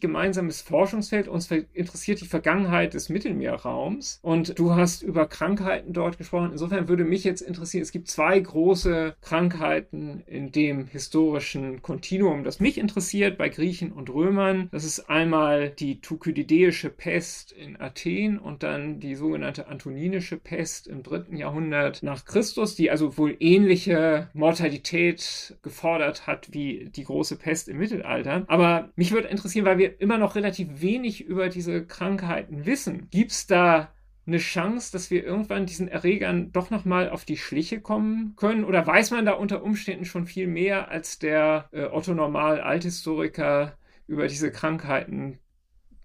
[0.00, 1.28] gemeinsames Forschungsfeld.
[1.28, 6.50] Uns interessiert die Vergangenheit des Mittelmeerraums und du hast über Krankheiten dort gesprochen.
[6.52, 12.58] Insofern würde mich jetzt interessieren, es gibt zwei große Krankheiten in dem historischen Kontinuum, das
[12.58, 14.68] mich interessiert bei Griechen und Römern.
[14.72, 21.04] Das ist einmal die Thukydideische Pest in Athen und dann die sogenannte Antoninische Pest im
[21.04, 27.68] dritten Jahrhundert nach Christus, die also wohl ähnliche Mortalität gefordert hat wie die große Pest
[27.68, 28.44] im Mittelalter.
[28.48, 33.08] Aber mich würde interessieren, weil wir immer noch relativ wenig über diese Krankheiten wissen.
[33.10, 33.92] Gibt es da
[34.26, 38.64] eine Chance, dass wir irgendwann diesen Erregern doch nochmal auf die Schliche kommen können?
[38.64, 43.76] Oder weiß man da unter Umständen schon viel mehr, als der äh, Otto Normal Althistoriker
[44.06, 45.38] über diese Krankheiten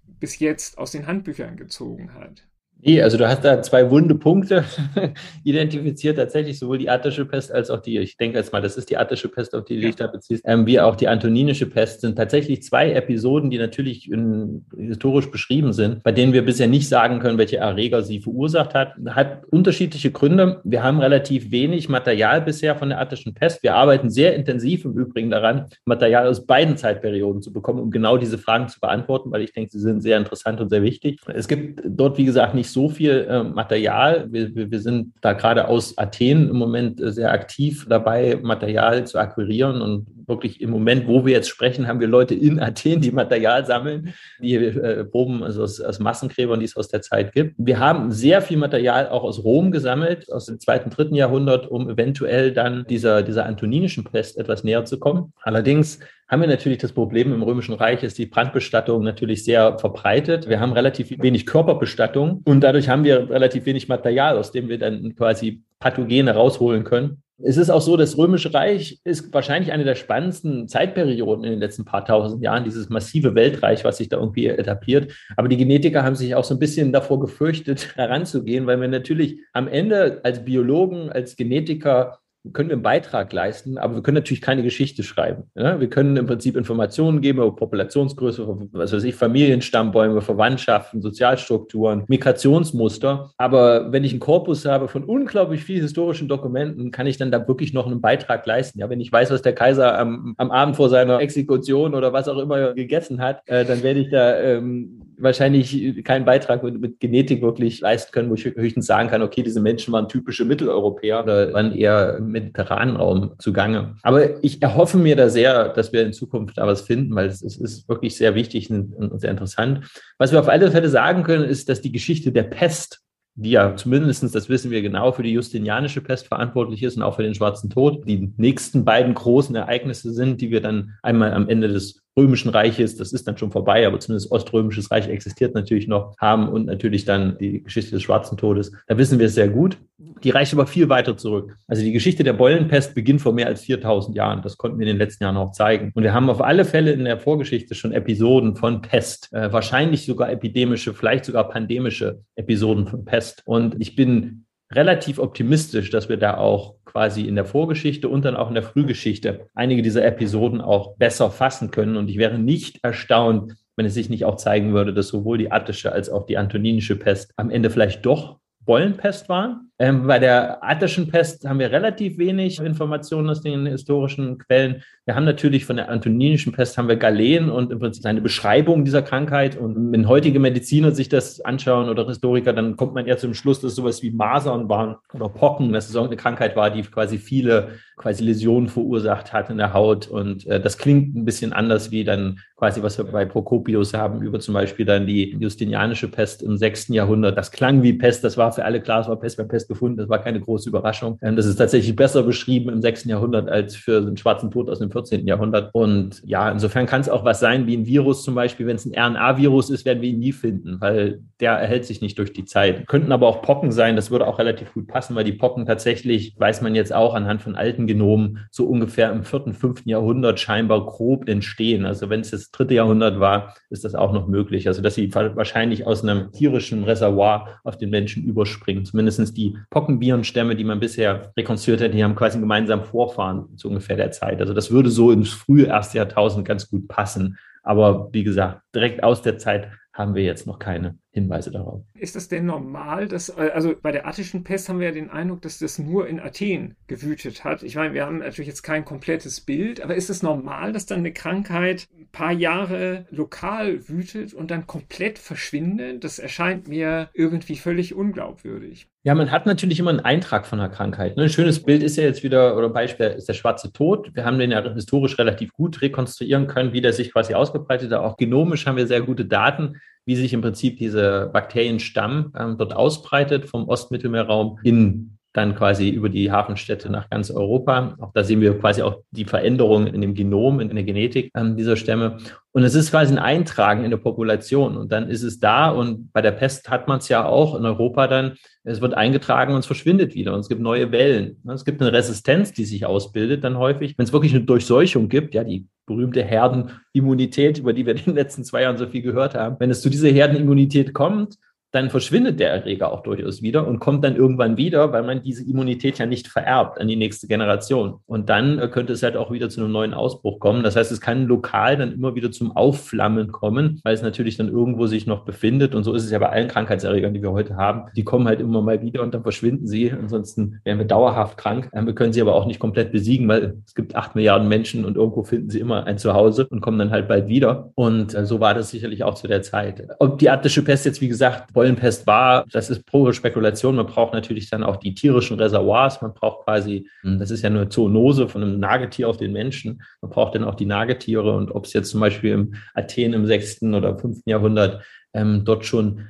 [0.03, 2.47] bis jetzt aus den Handbüchern gezogen hat?
[2.81, 4.63] Nee, also du hast da zwei wunde Punkte
[5.43, 8.91] identifiziert, tatsächlich sowohl die attische Pest als auch die, ich denke jetzt mal, das ist
[8.91, 12.01] die attische Pest, auf die du dich da beziehst, ähm, wie auch die antoninische Pest,
[12.01, 16.87] sind tatsächlich zwei Episoden, die natürlich in, historisch beschrieben sind, bei denen wir bisher nicht
[16.87, 18.93] sagen können, welche Erreger sie verursacht hat.
[19.07, 20.61] Hat unterschiedliche Gründe.
[20.63, 23.63] Wir haben relativ wenig Material bisher von der attischen Pest.
[23.63, 28.17] Wir arbeiten sehr intensiv im Übrigen daran, Material aus beiden Zeitperioden zu bekommen, um genau
[28.17, 31.19] diese Fragen zu beantworten, weil ich denke, sie sind sehr interessant und sehr wichtig.
[31.33, 34.27] Es gibt dort, wie gesagt, nicht so viel äh, Material.
[34.31, 39.05] Wir, wir, wir, sind da gerade aus Athen im Moment äh, sehr aktiv dabei, Material
[39.05, 43.01] zu akquirieren und wirklich im Moment, wo wir jetzt sprechen, haben wir Leute in Athen,
[43.01, 47.33] die Material sammeln, die äh, Proben also aus, aus Massengräbern, die es aus der Zeit
[47.33, 47.55] gibt.
[47.57, 51.89] Wir haben sehr viel Material auch aus Rom gesammelt, aus dem zweiten, dritten Jahrhundert, um
[51.89, 55.33] eventuell dann dieser, dieser antoninischen Pest etwas näher zu kommen.
[55.41, 60.49] Allerdings haben wir natürlich das Problem im Römischen Reich ist die Brandbestattung natürlich sehr verbreitet.
[60.49, 64.79] Wir haben relativ wenig Körperbestattung und dadurch haben wir relativ wenig Material, aus dem wir
[64.79, 67.21] dann quasi Pathogene rausholen können.
[67.43, 71.59] Es ist auch so, das Römische Reich ist wahrscheinlich eine der spannendsten Zeitperioden in den
[71.59, 75.11] letzten paar tausend Jahren, dieses massive Weltreich, was sich da irgendwie etabliert.
[75.35, 79.39] Aber die Genetiker haben sich auch so ein bisschen davor gefürchtet, heranzugehen, weil wir natürlich
[79.51, 82.19] am Ende als Biologen, als Genetiker
[82.53, 85.43] können wir einen Beitrag leisten, aber wir können natürlich keine Geschichte schreiben.
[85.55, 85.79] Ja?
[85.79, 93.31] Wir können im Prinzip Informationen geben über Populationsgröße, was weiß ich, Familienstammbäume, Verwandtschaften, Sozialstrukturen, Migrationsmuster.
[93.37, 97.47] Aber wenn ich einen Korpus habe von unglaublich vielen historischen Dokumenten, kann ich dann da
[97.47, 98.79] wirklich noch einen Beitrag leisten.
[98.79, 102.27] Ja, wenn ich weiß, was der Kaiser am, am Abend vor seiner Exekution oder was
[102.27, 106.99] auch immer gegessen hat, äh, dann werde ich da ähm, wahrscheinlich keinen Beitrag mit, mit,
[106.99, 111.23] Genetik wirklich leisten können, wo ich höchstens sagen kann, okay, diese Menschen waren typische Mitteleuropäer
[111.23, 113.95] oder waren eher im mediterranen Raum zugange.
[114.03, 117.41] Aber ich erhoffe mir da sehr, dass wir in Zukunft da was finden, weil es,
[117.41, 119.87] es ist wirklich sehr wichtig und, und sehr interessant.
[120.17, 123.01] Was wir auf alle Fälle sagen können, ist, dass die Geschichte der Pest
[123.35, 127.17] die ja zumindestens, das wissen wir genau, für die Justinianische Pest verantwortlich ist und auch
[127.17, 131.49] für den Schwarzen Tod, die nächsten beiden großen Ereignisse sind, die wir dann einmal am
[131.49, 135.87] Ende des Römischen Reiches, das ist dann schon vorbei, aber zumindest Oströmisches Reich existiert natürlich
[135.87, 138.71] noch, haben und natürlich dann die Geschichte des Schwarzen Todes.
[138.87, 139.77] Da wissen wir es sehr gut.
[140.23, 141.57] Die reicht aber viel weiter zurück.
[141.67, 144.41] Also die Geschichte der Beulenpest beginnt vor mehr als 4000 Jahren.
[144.41, 145.91] Das konnten wir in den letzten Jahren auch zeigen.
[145.93, 150.05] Und wir haben auf alle Fälle in der Vorgeschichte schon Episoden von Pest, äh, wahrscheinlich
[150.05, 153.43] sogar epidemische, vielleicht sogar pandemische Episoden von Pest.
[153.45, 154.44] Und ich bin
[154.75, 158.63] relativ optimistisch, dass wir da auch quasi in der Vorgeschichte und dann auch in der
[158.63, 161.97] Frühgeschichte einige dieser Episoden auch besser fassen können.
[161.97, 165.51] Und ich wäre nicht erstaunt, wenn es sich nicht auch zeigen würde, dass sowohl die
[165.51, 169.71] attische als auch die antoninische Pest am Ende vielleicht doch Beulenpest waren.
[169.77, 174.81] Ähm, bei der attischen Pest haben wir relativ wenig Informationen aus den historischen Quellen.
[175.03, 178.85] Wir haben natürlich von der antoninischen Pest haben wir Galen und im Prinzip eine Beschreibung
[178.85, 179.57] dieser Krankheit.
[179.57, 183.59] Und wenn heutige Mediziner sich das anschauen oder Historiker, dann kommt man eher zum Schluss,
[183.59, 187.17] dass sowas wie Masern waren oder Pocken, dass es auch eine Krankheit war, die quasi
[187.17, 190.07] viele quasi Läsionen verursacht hat in der Haut.
[190.07, 194.21] Und äh, das klingt ein bisschen anders wie dann quasi, was wir bei Prokopius haben,
[194.21, 197.37] über zum Beispiel dann die Justinianische Pest im sechsten Jahrhundert.
[197.37, 199.97] Das klang wie Pest, das war für alle klar, es war Pest bei Pest gefunden,
[199.97, 201.17] das war keine große Überraschung.
[201.21, 204.79] Ähm, das ist tatsächlich besser beschrieben im sechsten Jahrhundert als für den schwarzen Tod aus
[204.79, 205.27] dem 14.
[205.27, 205.69] Jahrhundert.
[205.73, 208.67] Und ja, insofern kann es auch was sein wie ein Virus zum Beispiel.
[208.67, 212.17] Wenn es ein RNA-Virus ist, werden wir ihn nie finden, weil der erhält sich nicht
[212.17, 212.87] durch die Zeit.
[212.87, 216.35] Könnten aber auch Pocken sein, das würde auch relativ gut passen, weil die Pocken tatsächlich,
[216.37, 220.85] weiß man jetzt auch anhand von alten Genomen, so ungefähr im vierten, fünften Jahrhundert scheinbar
[220.85, 221.85] grob entstehen.
[221.85, 224.67] Also wenn es das dritte Jahrhundert war, ist das auch noch möglich.
[224.67, 228.85] Also dass sie wahrscheinlich aus einem tierischen Reservoir auf den Menschen überspringen.
[228.85, 233.97] Zumindest die Pockenvirenstämme, die man bisher rekonstruiert hat, die haben quasi gemeinsam Vorfahren zu ungefähr
[233.97, 234.39] der Zeit.
[234.41, 237.37] Also das würde so ins frühe erste Jahrtausend ganz gut passen.
[237.63, 241.81] Aber wie gesagt, direkt aus der Zeit haben wir jetzt noch keine Hinweise darauf.
[241.97, 245.41] Ist das denn normal, dass, also bei der attischen Pest haben wir ja den Eindruck,
[245.41, 247.63] dass das nur in Athen gewütet hat.
[247.63, 250.99] Ich meine, wir haben natürlich jetzt kein komplettes Bild, aber ist es normal, dass dann
[250.99, 256.03] eine Krankheit ein paar Jahre lokal wütet und dann komplett verschwindet?
[256.03, 258.87] Das erscheint mir irgendwie völlig unglaubwürdig.
[259.03, 261.15] Ja, man hat natürlich immer einen Eintrag von einer Krankheit.
[261.15, 261.23] Ne?
[261.23, 264.11] Ein schönes Bild ist ja jetzt wieder, oder Beispiel ist der schwarze Tod.
[264.15, 267.99] Wir haben den ja historisch relativ gut rekonstruieren können, wie der sich quasi ausgebreitet hat.
[268.01, 272.73] Auch genomisch haben wir sehr gute Daten, wie sich im Prinzip diese Bakterienstamm ähm, dort
[272.73, 277.95] ausbreitet vom Ostmittelmeerraum in dann quasi über die Hafenstädte nach ganz Europa.
[277.99, 281.57] Auch da sehen wir quasi auch die Veränderungen in dem Genom, in der Genetik ähm,
[281.57, 282.17] dieser Stämme.
[282.51, 284.77] Und es ist quasi ein Eintragen in der Population.
[284.77, 285.69] Und dann ist es da.
[285.69, 288.35] Und bei der Pest hat man es ja auch in Europa dann.
[288.63, 290.33] Es wird eingetragen und es verschwindet wieder.
[290.33, 291.41] Und es gibt neue Wellen.
[291.53, 293.97] Es gibt eine Resistenz, die sich ausbildet dann häufig.
[293.97, 298.15] Wenn es wirklich eine Durchseuchung gibt, ja, die berühmte Herdenimmunität, über die wir in den
[298.15, 299.57] letzten zwei Jahren so viel gehört haben.
[299.59, 301.35] Wenn es zu dieser Herdenimmunität kommt,
[301.75, 305.43] dann verschwindet der Erreger auch durchaus wieder und kommt dann irgendwann wieder, weil man diese
[305.43, 307.95] Immunität ja nicht vererbt an die nächste Generation.
[308.05, 310.63] Und dann äh, könnte es halt auch wieder zu einem neuen Ausbruch kommen.
[310.63, 314.47] Das heißt, es kann lokal dann immer wieder zum Aufflammen kommen, weil es natürlich dann
[314.47, 315.75] irgendwo sich noch befindet.
[315.75, 317.89] Und so ist es ja bei allen Krankheitserregern, die wir heute haben.
[317.95, 319.91] Die kommen halt immer mal wieder und dann verschwinden sie.
[319.91, 321.69] Ansonsten wären wir dauerhaft krank.
[321.73, 324.95] Wir können sie aber auch nicht komplett besiegen, weil es gibt acht Milliarden Menschen und
[324.95, 327.71] irgendwo finden sie immer ein Zuhause und kommen dann halt bald wieder.
[327.75, 329.85] Und äh, so war das sicherlich auch zu der Zeit.
[329.99, 333.75] Ob die attische Pest jetzt, wie gesagt, Pollenpest war, das ist pure Spekulation.
[333.75, 335.99] Man braucht natürlich dann auch die tierischen Reservoirs.
[336.01, 339.81] Man braucht quasi, hm, das ist ja eine Zoonose von einem Nagetier auf den Menschen.
[340.01, 341.35] Man braucht dann auch die Nagetiere.
[341.35, 345.65] Und ob es jetzt zum Beispiel im Athen im sechsten oder fünften Jahrhundert ähm, dort
[345.65, 346.07] schon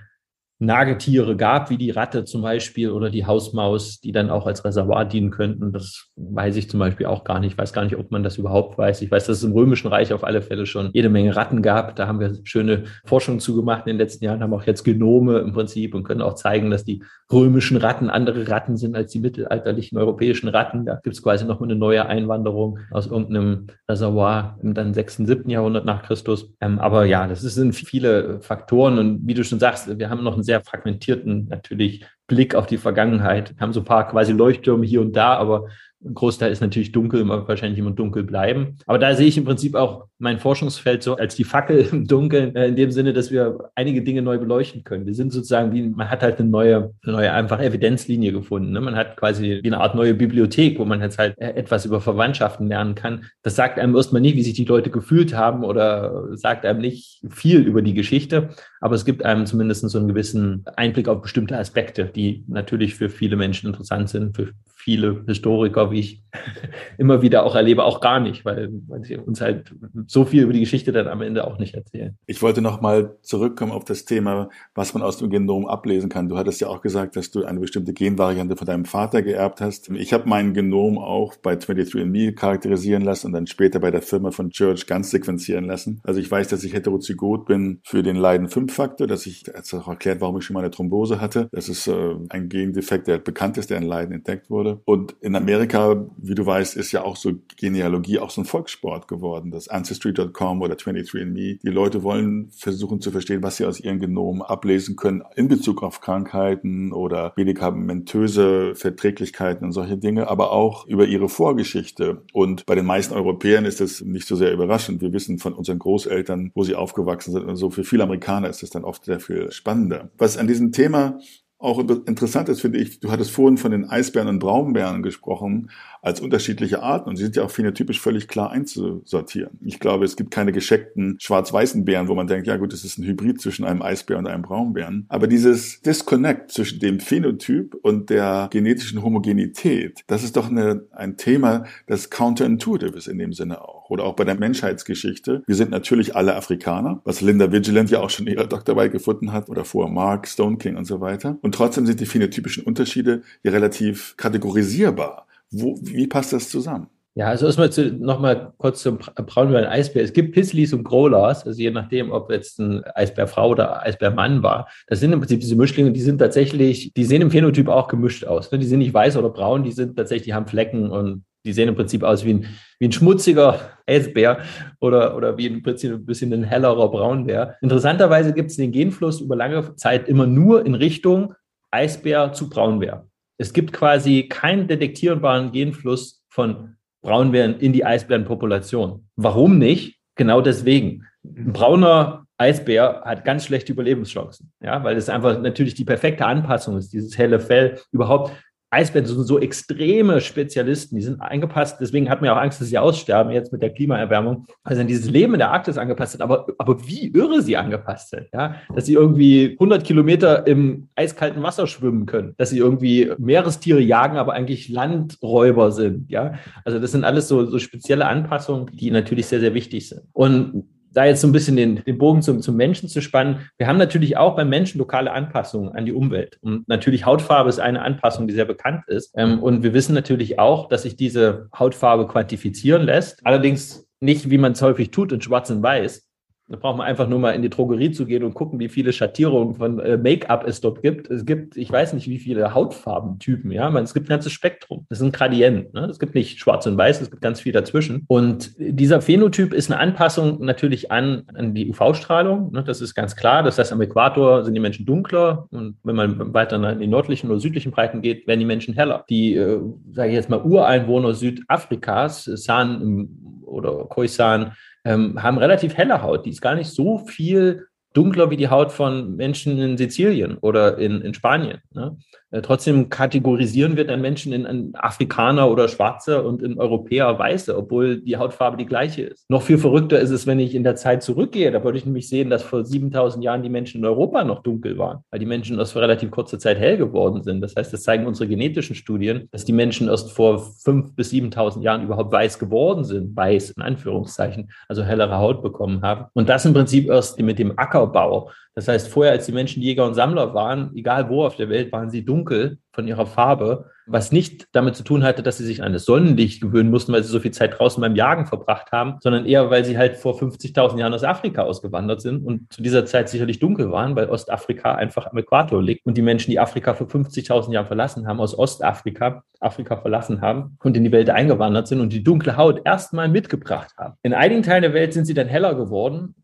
[0.66, 5.06] Nagetiere gab, wie die Ratte zum Beispiel oder die Hausmaus, die dann auch als Reservoir
[5.06, 5.72] dienen könnten.
[5.72, 7.54] Das weiß ich zum Beispiel auch gar nicht.
[7.54, 9.02] Ich weiß gar nicht, ob man das überhaupt weiß.
[9.02, 11.96] Ich weiß, dass es im Römischen Reich auf alle Fälle schon jede Menge Ratten gab.
[11.96, 15.54] Da haben wir schöne Forschung zugemacht in den letzten Jahren, haben auch jetzt Genome im
[15.54, 19.98] Prinzip und können auch zeigen, dass die römischen Ratten andere Ratten sind als die mittelalterlichen
[19.98, 20.86] europäischen Ratten.
[20.86, 25.50] Da gibt es quasi nochmal eine neue Einwanderung aus irgendeinem Reservoir im dann 6., 7.
[25.50, 26.54] Jahrhundert nach Christus.
[26.62, 30.38] Ähm, aber ja, das sind viele Faktoren und wie du schon sagst, wir haben noch
[30.38, 33.54] ein sehr fragmentierten natürlich Blick auf die Vergangenheit.
[33.56, 35.68] Wir haben so ein paar quasi Leuchttürme hier und da, aber
[36.06, 38.78] ein Großteil ist natürlich dunkel, wird wahrscheinlich immer dunkel bleiben.
[38.86, 42.56] Aber da sehe ich im Prinzip auch mein Forschungsfeld so als die Fackel im Dunkeln,
[42.56, 45.06] äh, in dem Sinne, dass wir einige Dinge neu beleuchten können.
[45.06, 48.72] Wir sind sozusagen wie, man hat halt eine neue, eine neue einfach Evidenzlinie gefunden.
[48.72, 48.82] Ne?
[48.82, 52.00] Man hat quasi wie eine Art neue Bibliothek, wo man jetzt halt äh, etwas über
[52.02, 53.26] Verwandtschaften lernen kann.
[53.42, 57.22] Das sagt einem erstmal nicht, wie sich die Leute gefühlt haben oder sagt einem nicht
[57.30, 58.50] viel über die Geschichte.
[58.86, 63.10] Aber es gibt einem zumindest so einen gewissen Einblick auf bestimmte Aspekte, die natürlich für
[63.10, 66.24] viele Menschen interessant sind, für viele Historiker, wie ich
[66.98, 69.74] immer wieder auch erlebe, auch gar nicht, weil, weil sie uns halt
[70.08, 72.18] so viel über die Geschichte dann am Ende auch nicht erzählen.
[72.26, 76.30] Ich wollte noch mal zurückkommen auf das Thema, was man aus dem Genom ablesen kann.
[76.30, 79.90] Du hattest ja auch gesagt, dass du eine bestimmte Genvariante von deinem Vater geerbt hast.
[79.90, 84.32] Ich habe mein Genom auch bei 23andMe charakterisieren lassen und dann später bei der Firma
[84.32, 86.02] von Church ganz sequenzieren lassen.
[86.04, 90.22] Also ich weiß, dass ich heterozygot bin für den Leiden-5-Faktor, dass ich, das auch erklärt,
[90.22, 91.50] warum ich schon mal eine Thrombose hatte.
[91.52, 94.82] Das ist äh, ein Gendefekt, der bekannt ist, der in Leiden entdeckt wurde.
[94.86, 99.08] Und in Amerika, wie du weißt, ist ja auch so Genealogie auch so ein Volkssport
[99.08, 99.52] geworden.
[99.52, 101.60] Das Ancestry.com oder 23andMe.
[101.62, 105.84] Die Leute wollen versuchen zu verstehen, was sie aus ihren Genomen ablesen können in Bezug
[105.84, 112.24] auf Krankheiten oder medikamentöse Verträglichkeiten und solche Dinge, aber auch über ihre Vorgeschichte.
[112.34, 115.02] Und bei den meisten Europäern ist das nicht so sehr überraschend.
[115.02, 117.70] Wir wissen von unseren Großeltern, wo sie aufgewachsen sind und so.
[117.70, 120.10] Für viele Amerikaner ist es dann oft sehr viel spannender.
[120.18, 121.20] Was an diesem Thema
[121.58, 126.20] auch interessant ist, finde ich, du hattest vorhin von den Eisbären und Braunbären gesprochen als
[126.20, 129.58] unterschiedliche Arten und sie sind ja auch phänotypisch völlig klar einzusortieren.
[129.64, 132.98] Ich glaube, es gibt keine gescheckten schwarz-weißen Bären, wo man denkt, ja gut, das ist
[132.98, 135.06] ein Hybrid zwischen einem Eisbär und einem Braunbären.
[135.08, 141.18] Aber dieses Disconnect zwischen dem Phänotyp und der genetischen Homogenität, das ist doch eine, ein
[141.18, 143.85] Thema, das counterintuitive ist in dem Sinne auch.
[143.90, 145.44] Oder auch bei der Menschheitsgeschichte.
[145.46, 149.32] Wir sind natürlich alle Afrikaner, was Linda Vigilant ja auch schon in ihrer Doktorarbeit gefunden
[149.32, 151.38] hat oder vorher Mark, Stone King und so weiter.
[151.42, 155.28] Und trotzdem sind die phänotypischen Unterschiede ja relativ kategorisierbar.
[155.52, 156.88] Wo, wie passt das zusammen?
[157.18, 160.04] Ja, also erstmal zu, noch mal kurz zum Braunbär Eisbär.
[160.04, 164.68] Es gibt Pisslis und Growlers, also je nachdem, ob jetzt ein Eisbärfrau oder Eisbärmann war.
[164.88, 168.26] Das sind im Prinzip diese Mischlinge, die sind tatsächlich, die sehen im Phänotyp auch gemischt
[168.26, 168.52] aus.
[168.52, 168.60] Ne?
[168.60, 171.70] Die sind nicht weiß oder braun, die sind tatsächlich, die haben Flecken und die sehen
[171.70, 172.46] im Prinzip aus wie ein,
[172.80, 174.40] wie ein schmutziger Eisbär
[174.80, 177.56] oder, oder wie ein, Prinzip ein bisschen ein hellerer Braunbär.
[177.62, 181.34] Interessanterweise gibt es den Genfluss über lange Zeit immer nur in Richtung
[181.72, 183.08] Eisbär zu Braunbär.
[183.38, 189.08] Es gibt quasi keinen detektierbaren Genfluss von Braunbären in die Eisbärenpopulation.
[189.16, 190.00] Warum nicht?
[190.16, 191.06] Genau deswegen.
[191.24, 196.78] Ein brauner Eisbär hat ganz schlechte Überlebenschancen, ja, weil es einfach natürlich die perfekte Anpassung
[196.78, 198.32] ist, dieses helle Fell überhaupt.
[198.76, 202.68] Eisbären sind so extreme Spezialisten, die sind angepasst, deswegen hat man ja auch Angst, dass
[202.68, 204.46] sie aussterben jetzt mit der Klimaerwärmung.
[204.64, 208.10] Also an dieses Leben in der Arktis angepasst sind, aber, aber wie irre sie angepasst
[208.10, 213.14] sind, ja, dass sie irgendwie 100 Kilometer im eiskalten Wasser schwimmen können, dass sie irgendwie
[213.18, 216.34] Meerestiere jagen, aber eigentlich Landräuber sind, ja.
[216.66, 220.02] Also das sind alles so, so spezielle Anpassungen, die natürlich sehr, sehr wichtig sind.
[220.12, 220.66] Und
[220.96, 223.78] da jetzt so ein bisschen den, den Bogen zum, zum Menschen zu spannen, wir haben
[223.78, 226.40] natürlich auch beim Menschen lokale Anpassungen an die Umwelt.
[226.42, 229.14] Und natürlich Hautfarbe ist eine Anpassung, die sehr bekannt ist.
[229.16, 233.26] Ähm, und wir wissen natürlich auch, dass sich diese Hautfarbe quantifizieren lässt.
[233.26, 236.05] Allerdings nicht, wie man es häufig tut, in Schwarz und Weiß,
[236.48, 238.94] da braucht man einfach nur mal in die Drogerie zu gehen und gucken, wie viele
[238.94, 241.10] Schattierungen von äh, Make-up es dort gibt.
[241.10, 243.72] Es gibt, ich weiß nicht, wie viele Hautfarbentypen, ja.
[243.72, 244.86] Man, es gibt ein ganzes Spektrum.
[244.90, 245.74] Das ist ein Gradient.
[245.74, 245.86] Ne?
[245.86, 248.04] Es gibt nicht schwarz und weiß, es gibt ganz viel dazwischen.
[248.08, 252.52] Und dieser Phänotyp ist eine Anpassung natürlich an, an die UV-Strahlung.
[252.52, 252.64] Ne?
[252.64, 253.42] Das ist ganz klar.
[253.42, 257.32] Das heißt, am Äquator sind die Menschen dunkler und wenn man weiter in die nördlichen
[257.32, 259.04] oder südlichen Breiten geht, werden die Menschen heller.
[259.10, 259.60] Die, äh,
[259.92, 263.10] sage ich jetzt mal, Ureinwohner Südafrikas, San
[263.46, 264.52] oder Khoisan,
[264.86, 266.26] ähm, haben relativ helle Haut.
[266.26, 270.78] Die ist gar nicht so viel dunkler wie die Haut von Menschen in Sizilien oder
[270.78, 271.62] in, in Spanien.
[271.72, 271.98] Ne?
[272.36, 278.02] Äh, trotzdem kategorisieren wir dann Menschen in, Afrikaner oder Schwarze und in Europäer Weiße, obwohl
[278.02, 279.30] die Hautfarbe die gleiche ist.
[279.30, 281.52] Noch viel verrückter ist es, wenn ich in der Zeit zurückgehe.
[281.52, 284.78] Da würde ich nämlich sehen, dass vor 7000 Jahren die Menschen in Europa noch dunkel
[284.78, 287.40] waren, weil die Menschen erst vor relativ kurzer Zeit hell geworden sind.
[287.40, 291.62] Das heißt, das zeigen unsere genetischen Studien, dass die Menschen erst vor 5.000 bis 7.000
[291.62, 296.08] Jahren überhaupt weiß geworden sind, weiß in Anführungszeichen, also hellere Haut bekommen haben.
[296.14, 299.86] Und das im Prinzip erst mit dem Ackerbau das heißt, vorher, als die Menschen Jäger
[299.86, 304.14] und Sammler waren, egal wo auf der Welt, waren sie dunkel von ihrer Farbe, was
[304.14, 307.12] nicht damit zu tun hatte, dass sie sich an das Sonnenlicht gewöhnen mussten, weil sie
[307.12, 310.80] so viel Zeit draußen beim Jagen verbracht haben, sondern eher, weil sie halt vor 50.000
[310.80, 315.08] Jahren aus Afrika ausgewandert sind und zu dieser Zeit sicherlich dunkel waren, weil Ostafrika einfach
[315.08, 319.24] am Äquator liegt und die Menschen, die Afrika vor 50.000 Jahren verlassen haben, aus Ostafrika
[319.42, 323.72] Afrika verlassen haben und in die Welt eingewandert sind und die dunkle Haut erstmal mitgebracht
[323.78, 323.96] haben.
[324.02, 326.16] In einigen Teilen der Welt sind sie dann heller geworden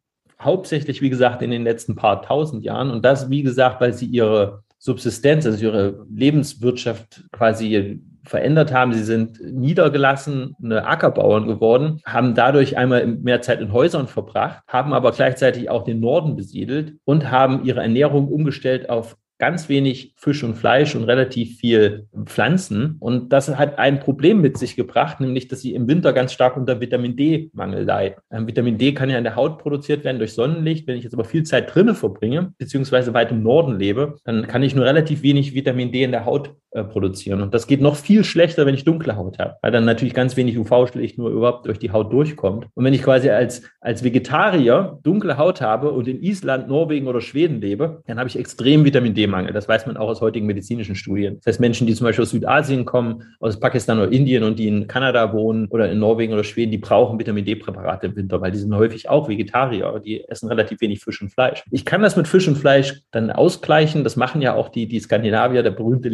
[0.42, 2.92] hauptsächlich, wie gesagt, in den letzten paar tausend Jahren.
[2.92, 8.94] Und das, wie gesagt, weil sie ihre Subsistenz, also ihre Lebenswirtschaft quasi verändert haben.
[8.94, 15.12] Sie sind niedergelassene Ackerbauern geworden, haben dadurch einmal mehr Zeit in Häusern verbracht, haben aber
[15.12, 20.54] gleichzeitig auch den Norden besiedelt und haben ihre Ernährung umgestellt auf ganz wenig Fisch und
[20.54, 22.98] Fleisch und relativ viel Pflanzen.
[23.00, 26.58] Und das hat ein Problem mit sich gebracht, nämlich, dass sie im Winter ganz stark
[26.58, 28.18] unter Vitamin D-Mangel leiden.
[28.30, 30.86] Ähm, Vitamin D kann ja in der Haut produziert werden durch Sonnenlicht.
[30.86, 34.62] Wenn ich jetzt aber viel Zeit drinnen verbringe, beziehungsweise weit im Norden lebe, dann kann
[34.62, 37.42] ich nur relativ wenig Vitamin D in der Haut äh, produzieren.
[37.42, 40.38] Und das geht noch viel schlechter, wenn ich dunkle Haut habe, weil dann natürlich ganz
[40.38, 42.68] wenig UV-Licht nur überhaupt durch die Haut durchkommt.
[42.74, 47.20] Und wenn ich quasi als, als Vegetarier dunkle Haut habe und in Island, Norwegen oder
[47.20, 49.52] Schweden lebe, dann habe ich extrem Vitamin D-Mangel.
[49.52, 51.40] Das weiß man auch aus heutigen medizinischen Studien.
[51.44, 54.70] Das heißt, Menschen, die zum Beispiel aus Südasien kommen, aus Pakistan oder Indien und die
[54.70, 58.52] in Kanada wohnen oder in Norwegen oder Schweden, die brauchen Vitamin D-Präparate im Winter, weil
[58.52, 60.02] die sind häufig auch Vegetarier.
[60.06, 61.64] Die essen relativ wenig Fisch und Fleisch.
[61.70, 64.06] Ich kann das mit Fisch und Fleisch dann ausgleichen.
[64.06, 66.08] Das machen ja auch die, die Skandinavier, der berühmte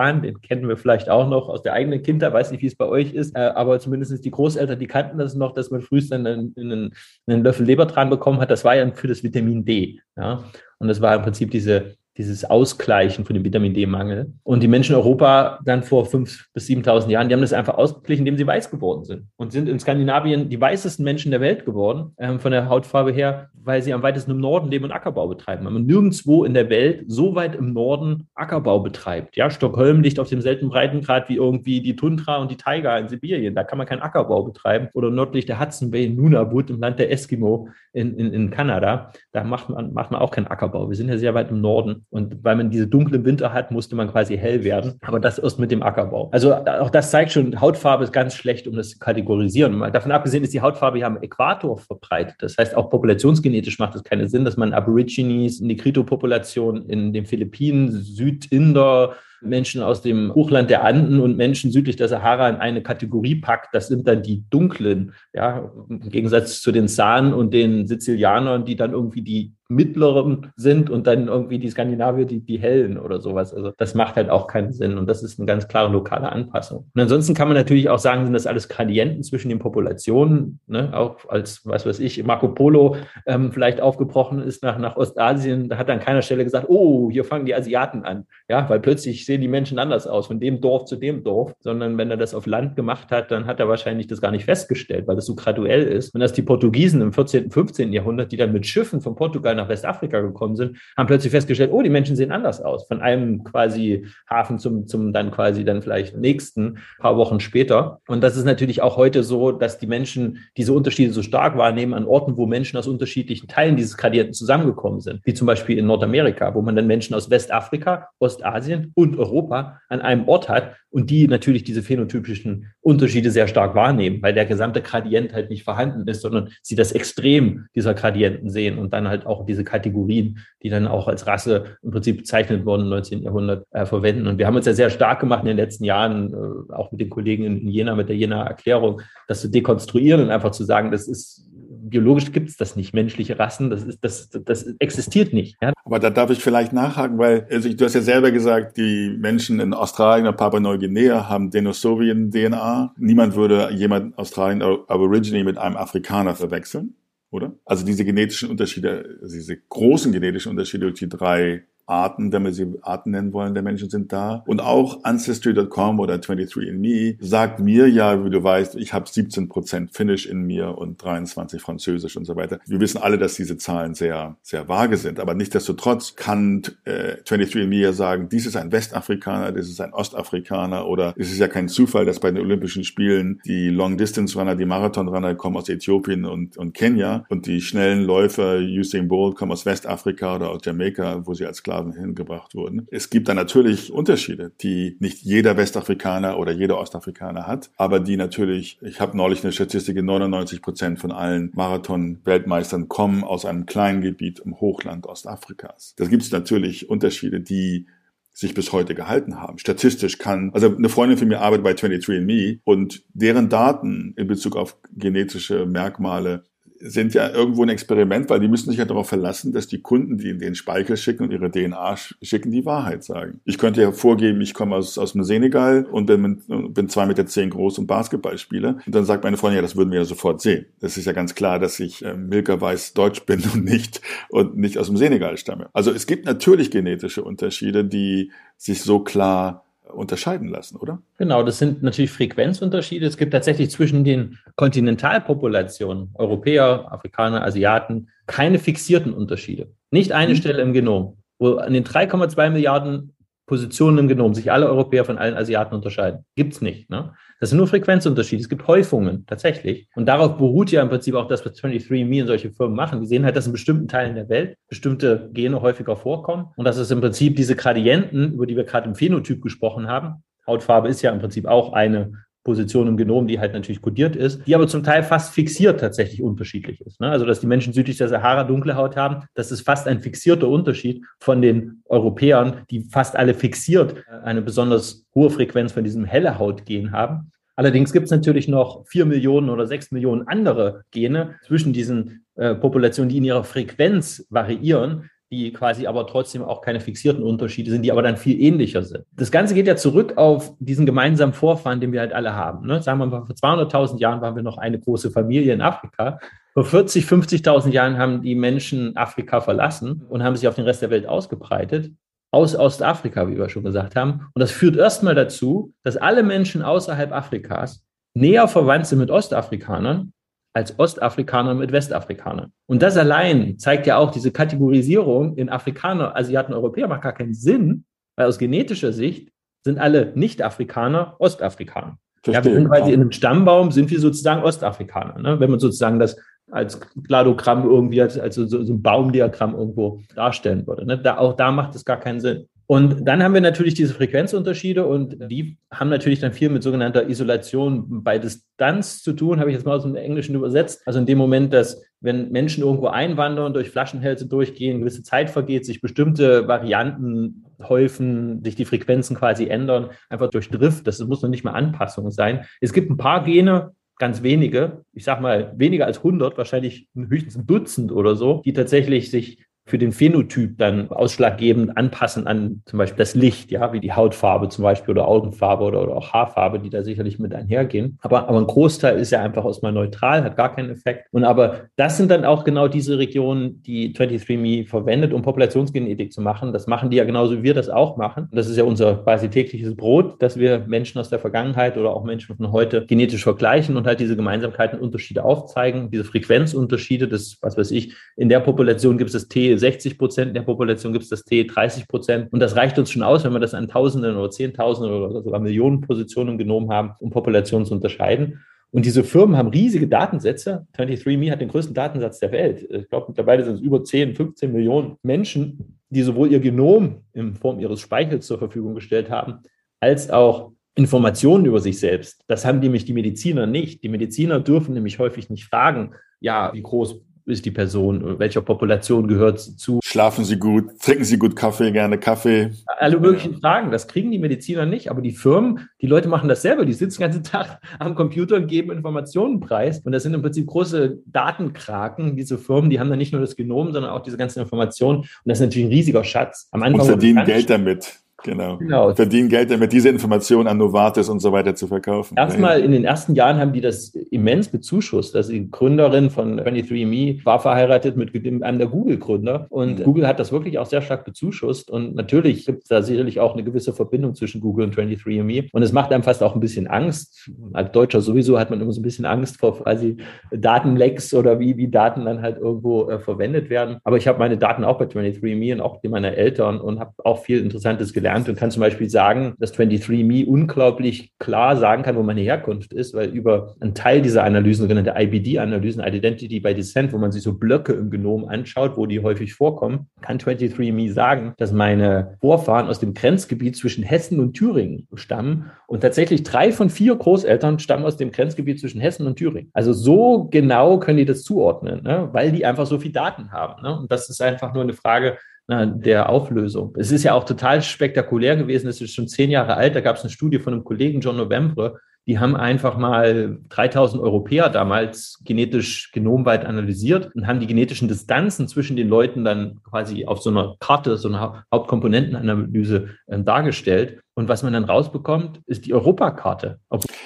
[0.00, 2.32] Lebertran, den kennen wir vielleicht auch noch aus der eigenen Kindheit.
[2.32, 5.34] Weiß nicht, wie es bei euch ist, äh, aber zumindest die Großeltern, die kannten das
[5.34, 6.94] noch, dass man frühest dann einen, einen,
[7.26, 8.50] einen Löffel Lebertran bekommen hat.
[8.50, 10.00] Das war ja für das Vitamin D.
[10.16, 10.44] Ja?
[10.78, 14.32] Und das war im Prinzip diese, dieses Ausgleichen von dem Vitamin D-Mangel.
[14.42, 17.78] Und die Menschen in Europa dann vor 5.000 bis 7.000 Jahren, die haben das einfach
[17.78, 21.64] ausgeglichen, indem sie weiß geworden sind und sind in Skandinavien die weißesten Menschen der Welt
[21.64, 25.28] geworden, ähm, von der Hautfarbe her, weil sie am weitesten im Norden leben und Ackerbau
[25.28, 25.66] betreiben.
[25.66, 29.36] Aber nirgendwo in der Welt so weit im Norden Ackerbau betreibt.
[29.36, 33.54] Ja, Stockholm liegt auf demselben Breitengrad wie irgendwie die Tundra und die Taiga in Sibirien.
[33.54, 34.88] Da kann man keinen Ackerbau betreiben.
[34.94, 39.12] Oder nördlich der Hudson Bay in Nunavut im Land der Eskimo in, in, in Kanada.
[39.32, 40.88] Da macht man, macht man auch keinen Ackerbau.
[40.88, 42.06] Wir sind ja sehr weit im Norden.
[42.10, 44.94] Und weil man diese dunklen Winter hat, musste man quasi hell werden.
[45.02, 46.28] Aber das erst mit dem Ackerbau.
[46.32, 49.78] Also auch das zeigt schon, Hautfarbe ist ganz schlecht, um das zu kategorisieren.
[49.92, 52.34] Davon abgesehen ist die Hautfarbe ja am Äquator verbreitet.
[52.40, 57.92] Das heißt, auch populationsgenetisch macht es keinen Sinn, dass man Aborigines, Negrito-Population in den Philippinen,
[57.92, 63.36] Südinder, Menschen aus dem Hochland der Anden und Menschen südlich der Sahara in eine Kategorie
[63.36, 68.64] packt, das sind dann die Dunklen, ja, im Gegensatz zu den Sahnen und den Sizilianern,
[68.64, 73.20] die dann irgendwie die mittleren sind und dann irgendwie die Skandinavier die, die hellen oder
[73.20, 73.54] sowas.
[73.54, 76.90] Also das macht halt auch keinen Sinn und das ist eine ganz klare lokale Anpassung.
[76.94, 80.90] Und ansonsten kann man natürlich auch sagen, sind das alles Gradienten zwischen den Populationen, ne?
[80.92, 82.96] auch als, was weiß ich, Marco Polo
[83.26, 87.24] ähm, vielleicht aufgebrochen ist nach, nach Ostasien, da hat an keiner Stelle gesagt, oh, hier
[87.24, 90.86] fangen die Asiaten an, ja, weil plötzlich sehen die Menschen anders aus, von dem Dorf
[90.86, 94.06] zu dem Dorf, sondern wenn er das auf Land gemacht hat, dann hat er wahrscheinlich
[94.06, 96.14] das gar nicht festgestellt, weil das so graduell ist.
[96.14, 97.92] Und dass die Portugiesen im 14., 15.
[97.92, 101.82] Jahrhundert, die dann mit Schiffen von Portugal nach Westafrika gekommen sind, haben plötzlich festgestellt, oh,
[101.82, 102.86] die Menschen sehen anders aus.
[102.86, 108.00] Von einem quasi Hafen zum, zum dann quasi dann vielleicht nächsten paar Wochen später.
[108.08, 111.94] Und das ist natürlich auch heute so, dass die Menschen diese Unterschiede so stark wahrnehmen
[111.94, 115.86] an Orten, wo Menschen aus unterschiedlichen Teilen dieses Gradienten zusammengekommen sind, wie zum Beispiel in
[115.86, 121.10] Nordamerika, wo man dann Menschen aus Westafrika, Ostasien und Europa an einem Ort hat und
[121.10, 126.06] die natürlich diese phänotypischen Unterschiede sehr stark wahrnehmen, weil der gesamte Gradient halt nicht vorhanden
[126.08, 130.68] ist, sondern sie das Extrem dieser Gradienten sehen und dann halt auch diese Kategorien, die
[130.68, 133.22] dann auch als Rasse im Prinzip bezeichnet wurden im 19.
[133.22, 134.26] Jahrhundert, äh, verwenden.
[134.26, 137.00] Und wir haben uns ja sehr stark gemacht in den letzten Jahren, äh, auch mit
[137.00, 140.90] den Kollegen in, Jena, mit der Jena Erklärung, das zu dekonstruieren und einfach zu sagen,
[140.90, 141.50] das ist
[141.90, 145.56] biologisch gibt es das nicht, menschliche Rassen, das, ist, das, das existiert nicht.
[145.60, 145.72] Ja?
[145.84, 149.60] Aber da darf ich vielleicht nachhaken, weil also du hast ja selber gesagt, die Menschen
[149.60, 152.94] in Australien und Papua-Neuguinea haben Denisovien-DNA.
[152.96, 156.94] Niemand würde jemand Australien Aborigine mit einem Afrikaner verwechseln,
[157.30, 157.54] oder?
[157.64, 163.10] Also diese genetischen Unterschiede, diese großen genetischen Unterschiede durch die drei Arten, wir sie Arten
[163.10, 164.42] nennen wollen, der Menschen sind da.
[164.46, 170.26] Und auch Ancestry.com oder 23andMe sagt mir ja, wie du weißt, ich habe 17% Finnish
[170.26, 172.60] in mir und 23 Französisch und so weiter.
[172.66, 175.20] Wir wissen alle, dass diese Zahlen sehr, sehr vage sind.
[175.20, 180.86] Aber nichtdestotrotz kann äh, 23andMe ja sagen, dies ist ein Westafrikaner, das ist ein Ostafrikaner
[180.86, 185.34] oder es ist ja kein Zufall, dass bei den Olympischen Spielen die Long-Distance-Runner, die Marathon-Runner
[185.34, 190.36] kommen aus Äthiopien und, und Kenia und die schnellen Läufer Usain Bolt kommen aus Westafrika
[190.36, 192.86] oder aus Jamaika, wo sie als Sklaven Sklaven hingebracht wurden.
[192.90, 198.16] Es gibt da natürlich Unterschiede, die nicht jeder Westafrikaner oder jeder Ostafrikaner hat, aber die
[198.16, 204.00] natürlich, ich habe neulich eine Statistik, 99 Prozent von allen Marathon-Weltmeistern kommen aus einem kleinen
[204.02, 205.94] Gebiet im Hochland Ostafrikas.
[205.96, 207.86] Da gibt es natürlich Unterschiede, die
[208.32, 209.58] sich bis heute gehalten haben.
[209.58, 214.56] Statistisch kann, also eine Freundin von mir arbeitet bei 23andMe und deren Daten in Bezug
[214.56, 216.44] auf genetische Merkmale
[216.80, 220.16] sind ja irgendwo ein Experiment, weil die müssen sich ja darauf verlassen, dass die Kunden,
[220.16, 223.40] die den Speichel schicken und ihre DNA schicken, die Wahrheit sagen.
[223.44, 227.26] Ich könnte ja vorgeben, ich komme aus, aus dem Senegal und bin, bin zwei Meter
[227.26, 228.78] zehn groß und Basketballspieler.
[228.86, 230.66] Und dann sagt meine Freundin, ja, das würden wir ja sofort sehen.
[230.80, 234.00] Das ist ja ganz klar, dass ich äh, Milka weiß Deutsch bin und nicht,
[234.30, 235.68] und nicht aus dem Senegal stamme.
[235.72, 239.64] Also es gibt natürlich genetische Unterschiede, die sich so klar
[239.94, 241.02] unterscheiden lassen, oder?
[241.18, 243.06] Genau, das sind natürlich Frequenzunterschiede.
[243.06, 249.72] Es gibt tatsächlich zwischen den Kontinentalpopulationen, Europäer, Afrikaner, Asiaten, keine fixierten Unterschiede.
[249.90, 250.36] Nicht eine mhm.
[250.36, 253.14] Stelle im Genom, wo an den 3,2 Milliarden
[253.46, 256.24] Positionen im Genom sich alle Europäer von allen Asiaten unterscheiden.
[256.36, 256.88] Gibt es nicht.
[256.88, 257.14] Ne?
[257.40, 258.42] Das sind nur Frequenzunterschiede.
[258.42, 259.88] Es gibt Häufungen tatsächlich.
[259.94, 263.00] Und darauf beruht ja im Prinzip auch das, was 23andMe und solche Firmen machen.
[263.00, 266.48] Die sehen halt, dass in bestimmten Teilen der Welt bestimmte Gene häufiger vorkommen.
[266.56, 270.22] Und dass es im Prinzip diese Gradienten, über die wir gerade im Phänotyp gesprochen haben,
[270.46, 272.12] Hautfarbe ist ja im Prinzip auch eine
[272.44, 276.22] Position im Genom, die halt natürlich kodiert ist, die aber zum Teil fast fixiert tatsächlich
[276.22, 277.00] unterschiedlich ist.
[277.00, 277.10] Ne?
[277.10, 280.48] Also dass die Menschen südlich der Sahara dunkle Haut haben, das ist fast ein fixierter
[280.48, 286.38] Unterschied von den Europäern, die fast alle fixiert eine besonders hohe Frequenz von diesem helle
[286.38, 287.32] Hautgen haben.
[287.56, 292.54] Allerdings gibt es natürlich noch vier Millionen oder sechs Millionen andere Gene zwischen diesen äh,
[292.54, 297.82] Populationen, die in ihrer Frequenz variieren, die quasi aber trotzdem auch keine fixierten Unterschiede sind,
[297.82, 299.04] die aber dann viel ähnlicher sind.
[299.16, 302.66] Das Ganze geht ja zurück auf diesen gemeinsamen Vorfahren, den wir halt alle haben.
[302.66, 302.82] Ne?
[302.82, 306.18] Sagen wir mal, vor 200.000 Jahren waren wir noch eine große Familie in Afrika.
[306.52, 310.82] Vor 40, 50.000 Jahren haben die Menschen Afrika verlassen und haben sich auf den Rest
[310.82, 311.92] der Welt ausgebreitet.
[312.32, 314.28] Aus Ostafrika, wie wir schon gesagt haben.
[314.34, 320.12] Und das führt erstmal dazu, dass alle Menschen außerhalb Afrikas näher verwandt sind mit Ostafrikanern
[320.52, 322.52] als Ostafrikaner mit Westafrikanern.
[322.66, 327.34] Und das allein zeigt ja auch diese Kategorisierung in Afrikaner, Asiaten, Europäer macht gar keinen
[327.34, 327.84] Sinn,
[328.16, 329.30] weil aus genetischer Sicht
[329.64, 331.98] sind alle Nicht-Afrikaner Ostafrikaner.
[332.22, 332.34] Verstehe.
[332.34, 335.18] Ja, wir sind quasi in einem Stammbaum, sind wir sozusagen Ostafrikaner.
[335.18, 335.40] Ne?
[335.40, 336.16] Wenn man sozusagen das
[336.50, 340.84] als Kladogramm irgendwie, als, als so, so ein Baumdiagramm irgendwo darstellen würde.
[340.84, 340.98] Ne?
[340.98, 342.48] Da, auch da macht es gar keinen Sinn.
[342.70, 347.08] Und dann haben wir natürlich diese Frequenzunterschiede und die haben natürlich dann viel mit sogenannter
[347.08, 350.80] Isolation bei Distanz zu tun, habe ich jetzt mal aus dem Englischen übersetzt.
[350.86, 355.66] Also in dem Moment, dass wenn Menschen irgendwo einwandern, durch Flaschenhälse durchgehen, gewisse Zeit vergeht,
[355.66, 361.28] sich bestimmte Varianten häufen, sich die Frequenzen quasi ändern, einfach durch Drift, das muss noch
[361.28, 362.44] nicht mal Anpassung sein.
[362.60, 367.36] Es gibt ein paar Gene, ganz wenige, ich sage mal weniger als 100, wahrscheinlich höchstens
[367.36, 372.78] ein Dutzend oder so, die tatsächlich sich für den Phänotyp dann ausschlaggebend anpassen an zum
[372.78, 376.58] Beispiel das Licht, ja, wie die Hautfarbe zum Beispiel oder Augenfarbe oder, oder auch Haarfarbe,
[376.58, 377.98] die da sicherlich mit einhergehen.
[378.02, 381.06] Aber, aber ein Großteil ist ja einfach erstmal neutral, hat gar keinen Effekt.
[381.12, 386.20] Und aber das sind dann auch genau diese Regionen, die 23andMe verwendet, um Populationsgenetik zu
[386.20, 386.52] machen.
[386.52, 388.24] Das machen die ja genauso wie wir das auch machen.
[388.24, 391.94] Und das ist ja unser quasi tägliches Brot, dass wir Menschen aus der Vergangenheit oder
[391.94, 397.38] auch Menschen von heute genetisch vergleichen und halt diese Gemeinsamkeiten, Unterschiede aufzeigen, diese Frequenzunterschiede, das,
[397.40, 401.04] was weiß ich, in der Population gibt es das T 60 Prozent, der Population gibt
[401.04, 402.32] es das T 30 Prozent.
[402.32, 405.40] Und das reicht uns schon aus, wenn wir das an Tausenden oder Zehntausenden oder sogar
[405.40, 408.40] Millionen Positionen genommen haben, um Populationen zu unterscheiden.
[408.72, 410.66] Und diese Firmen haben riesige Datensätze.
[410.76, 412.68] 23andMe hat den größten Datensatz der Welt.
[412.70, 417.34] Ich glaube, mittlerweile sind es über 10, 15 Millionen Menschen, die sowohl ihr Genom in
[417.34, 419.40] Form ihres Speichels zur Verfügung gestellt haben,
[419.80, 422.22] als auch Informationen über sich selbst.
[422.28, 423.82] Das haben nämlich die Mediziner nicht.
[423.82, 427.00] Die Mediziner dürfen nämlich häufig nicht fragen, ja, wie groß
[427.30, 429.80] ist die Person, welcher Population gehört sie zu.
[429.82, 432.52] Schlafen Sie gut, trinken Sie gut Kaffee, gerne Kaffee.
[432.78, 436.42] Alle möglichen Fragen, das kriegen die Mediziner nicht, aber die Firmen, die Leute machen das
[436.42, 440.14] selber, die sitzen den ganzen Tag am Computer und geben Informationen preis und das sind
[440.14, 444.02] im Prinzip große Datenkraken, diese Firmen, die haben dann nicht nur das Genom, sondern auch
[444.02, 446.48] diese ganzen Informationen und das ist natürlich ein riesiger Schatz.
[446.52, 448.00] Am Anfang und verdienen Geld damit.
[448.24, 448.58] Genau.
[448.58, 448.94] genau.
[448.94, 452.16] Verdienen Geld damit, diese Informationen an Novartis und so weiter zu verkaufen.
[452.16, 455.16] Erstmal in den ersten Jahren haben die das immens bezuschusst.
[455.16, 459.84] Also die Gründerin von 23andMe war verheiratet mit einem der Google-Gründer und mhm.
[459.84, 463.34] Google hat das wirklich auch sehr stark bezuschusst und natürlich gibt es da sicherlich auch
[463.34, 466.66] eine gewisse Verbindung zwischen Google und 23andMe und es macht einem fast auch ein bisschen
[466.66, 467.30] Angst.
[467.52, 469.96] Als Deutscher sowieso hat man immer so ein bisschen Angst vor quasi
[470.30, 473.78] Datenlecks oder wie, wie Daten dann halt irgendwo äh, verwendet werden.
[473.84, 476.92] Aber ich habe meine Daten auch bei 23andMe und auch die meiner Eltern und habe
[477.04, 481.82] auch viel Interessantes gelernt gelernt und kann zum Beispiel sagen, dass 23andMe unglaublich klar sagen
[481.82, 486.54] kann, wo meine Herkunft ist, weil über einen Teil dieser Analysen, sogenannte IBD-Analysen, Identity by
[486.54, 490.92] Descent, wo man sich so Blöcke im Genom anschaut, wo die häufig vorkommen, kann 23andMe
[490.92, 496.52] sagen, dass meine Vorfahren aus dem Grenzgebiet zwischen Hessen und Thüringen stammen und tatsächlich drei
[496.52, 499.50] von vier Großeltern stammen aus dem Grenzgebiet zwischen Hessen und Thüringen.
[499.52, 502.08] Also so genau können die das zuordnen, ne?
[502.12, 503.62] weil die einfach so viel Daten haben.
[503.62, 503.78] Ne?
[503.78, 505.18] Und das ist einfach nur eine Frage
[505.50, 506.74] der Auflösung.
[506.78, 508.68] Es ist ja auch total spektakulär gewesen.
[508.68, 509.74] Es ist schon zehn Jahre alt.
[509.74, 514.02] Da gab es eine Studie von einem Kollegen, John Novembre, die haben einfach mal 3000
[514.02, 520.06] Europäer damals genetisch genomweit analysiert und haben die genetischen Distanzen zwischen den Leuten dann quasi
[520.06, 524.00] auf so einer Karte, so einer Hauptkomponentenanalyse äh, dargestellt.
[524.20, 526.60] Und was man dann rausbekommt, ist die Europakarte.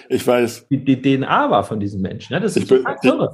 [0.08, 0.66] Ich weiß.
[0.68, 2.32] Die, die, DNA war von diesen Menschen.
[2.32, 2.82] Ja, ich, be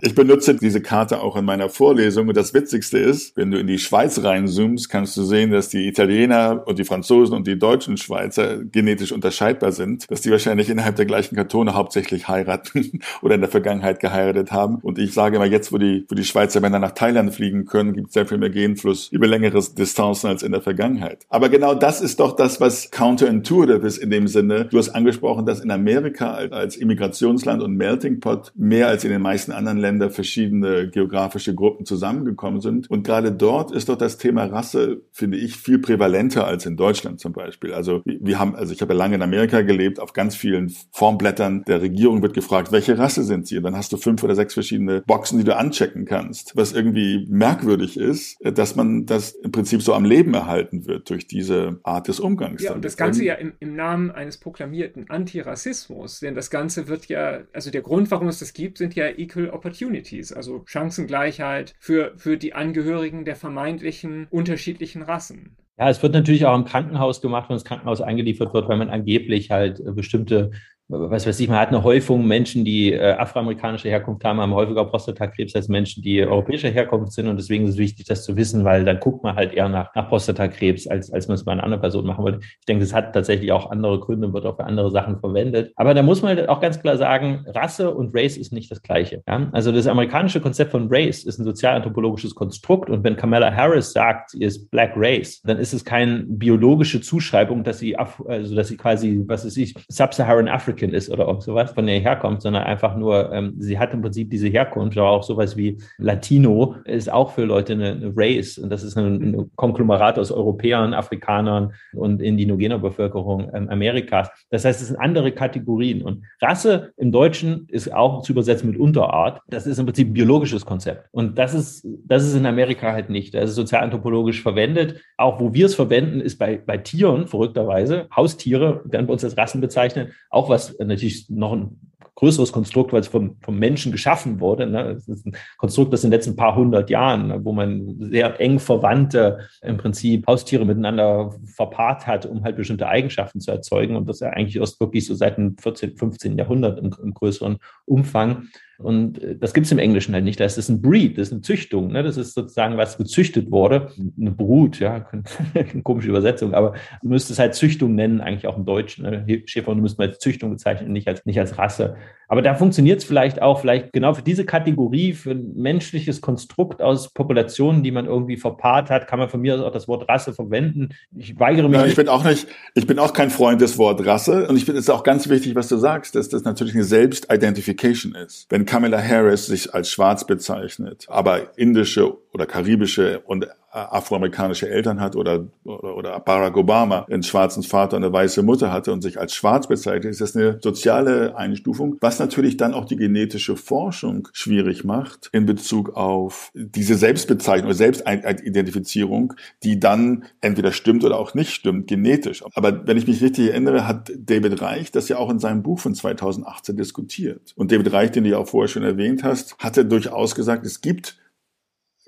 [0.02, 2.28] ich, benutze diese Karte auch in meiner Vorlesung.
[2.28, 5.88] Und das Witzigste ist, wenn du in die Schweiz reinzoomst, kannst du sehen, dass die
[5.88, 10.10] Italiener und die Franzosen und die deutschen Schweizer genetisch unterscheidbar sind.
[10.10, 14.74] Dass die wahrscheinlich innerhalb der gleichen Kantone hauptsächlich heiraten oder in der Vergangenheit geheiratet haben.
[14.82, 17.94] Und ich sage immer, jetzt, wo die, wo die Schweizer Männer nach Thailand fliegen können,
[17.94, 21.24] gibt es sehr viel mehr Genfluss über längere Distanzen als in der Vergangenheit.
[21.30, 24.66] Aber genau das ist doch das, was counterintuitive Positive ist in dem Sinne.
[24.66, 29.22] Du hast angesprochen, dass in Amerika als Immigrationsland und Melting Pot mehr als in den
[29.22, 32.90] meisten anderen Ländern verschiedene geografische Gruppen zusammengekommen sind.
[32.90, 37.20] Und gerade dort ist doch das Thema Rasse, finde ich, viel prävalenter als in Deutschland
[37.20, 37.72] zum Beispiel.
[37.72, 41.64] Also wir haben, also ich habe ja lange in Amerika gelebt, auf ganz vielen Formblättern
[41.66, 43.58] der Regierung wird gefragt, welche Rasse sind sie?
[43.58, 46.56] Und dann hast du fünf oder sechs verschiedene Boxen, die du anchecken kannst.
[46.56, 51.26] Was irgendwie merkwürdig ist, dass man das im Prinzip so am Leben erhalten wird durch
[51.26, 52.62] diese Art des Umgangs.
[52.62, 56.20] Ja, und das Ganze ja im, im Namen eines proklamierten Antirassismus.
[56.20, 59.50] Denn das Ganze wird ja, also der Grund, warum es das gibt, sind ja Equal
[59.50, 65.56] Opportunities, also Chancengleichheit für, für die Angehörigen der vermeintlichen unterschiedlichen Rassen.
[65.78, 68.90] Ja, es wird natürlich auch im Krankenhaus gemacht, wenn das Krankenhaus eingeliefert wird, weil man
[68.90, 70.50] angeblich halt äh, bestimmte
[70.90, 74.84] was weiß ich, man hat eine Häufung Menschen, die äh, afroamerikanische Herkunft haben, haben häufiger
[74.84, 77.28] Prostatakrebs als Menschen, die europäischer Herkunft sind.
[77.28, 79.94] Und deswegen ist es wichtig, das zu wissen, weil dann guckt man halt eher nach,
[79.94, 82.40] nach Prostatakrebs, als, als man es bei einer anderen Person machen würde.
[82.42, 85.72] Ich denke, es hat tatsächlich auch andere Gründe und wird auch für andere Sachen verwendet.
[85.76, 88.82] Aber da muss man halt auch ganz klar sagen, Rasse und Race ist nicht das
[88.82, 89.22] Gleiche.
[89.28, 89.48] Ja?
[89.52, 92.90] Also das amerikanische Konzept von Race ist ein sozialanthropologisches Konstrukt.
[92.90, 97.62] Und wenn Kamala Harris sagt, sie ist Black Race, dann ist es keine biologische Zuschreibung,
[97.62, 101.40] dass sie, also dass sie quasi, was ist ich, Sub-Saharan African African ist oder auch
[101.40, 104.96] sowas, von der er herkommt, sondern einfach nur, ähm, sie hat im Prinzip diese Herkunft,
[104.96, 108.96] aber auch sowas wie Latino ist auch für Leute eine, eine Race und das ist
[108.96, 114.28] ein, ein, Konglomerat aus Europäern, Afrikanern und indigener Bevölkerung ähm, Amerikas.
[114.50, 118.78] Das heißt, es sind andere Kategorien und Rasse im Deutschen ist auch zu übersetzen mit
[118.78, 119.40] Unterart.
[119.48, 123.10] Das ist im Prinzip ein biologisches Konzept und das ist, das ist in Amerika halt
[123.10, 123.34] nicht.
[123.34, 125.00] Das ist sozialanthropologisch verwendet.
[125.16, 129.36] Auch wo wir es verwenden, ist bei, bei Tieren, verrückterweise, Haustiere werden bei uns als
[129.36, 131.78] Rassen bezeichnet, auch was natürlich noch ein
[132.20, 134.66] größeres Konstrukt, weil es vom, vom Menschen geschaffen wurde.
[134.66, 134.90] Ne?
[134.90, 138.38] Es ist ein Konstrukt, das in den letzten paar hundert Jahren, ne, wo man sehr
[138.40, 143.96] eng verwandte im Prinzip Haustiere miteinander verpaart hat, um halt bestimmte Eigenschaften zu erzeugen.
[143.96, 146.36] Und das ja eigentlich erst wirklich so seit dem 14., 15.
[146.36, 147.56] Jahrhundert im, im größeren
[147.86, 148.48] Umfang.
[148.82, 150.40] Und äh, das gibt es im Englischen halt nicht.
[150.40, 151.92] Das ist ein Breed, das ist eine Züchtung.
[151.92, 152.02] Ne?
[152.02, 153.90] Das ist sozusagen, was gezüchtet wurde.
[154.18, 155.06] Eine Brut, ja,
[155.54, 159.04] eine komische Übersetzung, aber du müsstest halt Züchtung nennen, eigentlich auch im Deutschen.
[159.04, 159.42] Ne?
[159.46, 161.96] Schäferhunde müsste man als Züchtung bezeichnen, nicht als, nicht als Rasse.
[162.30, 166.80] Aber da funktioniert es vielleicht auch, vielleicht genau für diese Kategorie, für ein menschliches Konstrukt
[166.80, 170.08] aus Populationen, die man irgendwie verpaart hat, kann man von mir aus auch das Wort
[170.08, 170.90] Rasse verwenden.
[171.16, 171.80] Ich weigere mich.
[171.80, 174.46] Ja, ich bin auch nicht, ich bin auch kein Freund des Wort Rasse.
[174.46, 178.14] Und ich finde es auch ganz wichtig, was du sagst, dass das natürlich eine Selbstidentification
[178.14, 178.46] ist.
[178.48, 185.14] Wenn Kamala Harris sich als schwarz bezeichnet, aber indische oder karibische und afroamerikanische Eltern hat
[185.14, 189.20] oder, oder, oder Barack Obama einen schwarzen Vater und eine weiße Mutter hatte und sich
[189.20, 194.28] als schwarz bezeichnet, ist das eine soziale Einstufung, was natürlich dann auch die genetische Forschung
[194.32, 201.34] schwierig macht in Bezug auf diese Selbstbezeichnung oder Selbstidentifizierung, die dann entweder stimmt oder auch
[201.34, 202.42] nicht stimmt, genetisch.
[202.54, 205.78] Aber wenn ich mich richtig erinnere, hat David Reich das ja auch in seinem Buch
[205.78, 207.52] von 2018 diskutiert.
[207.56, 210.80] Und David Reich, den du ja auch vorher schon erwähnt hast, hatte durchaus gesagt, es
[210.80, 211.16] gibt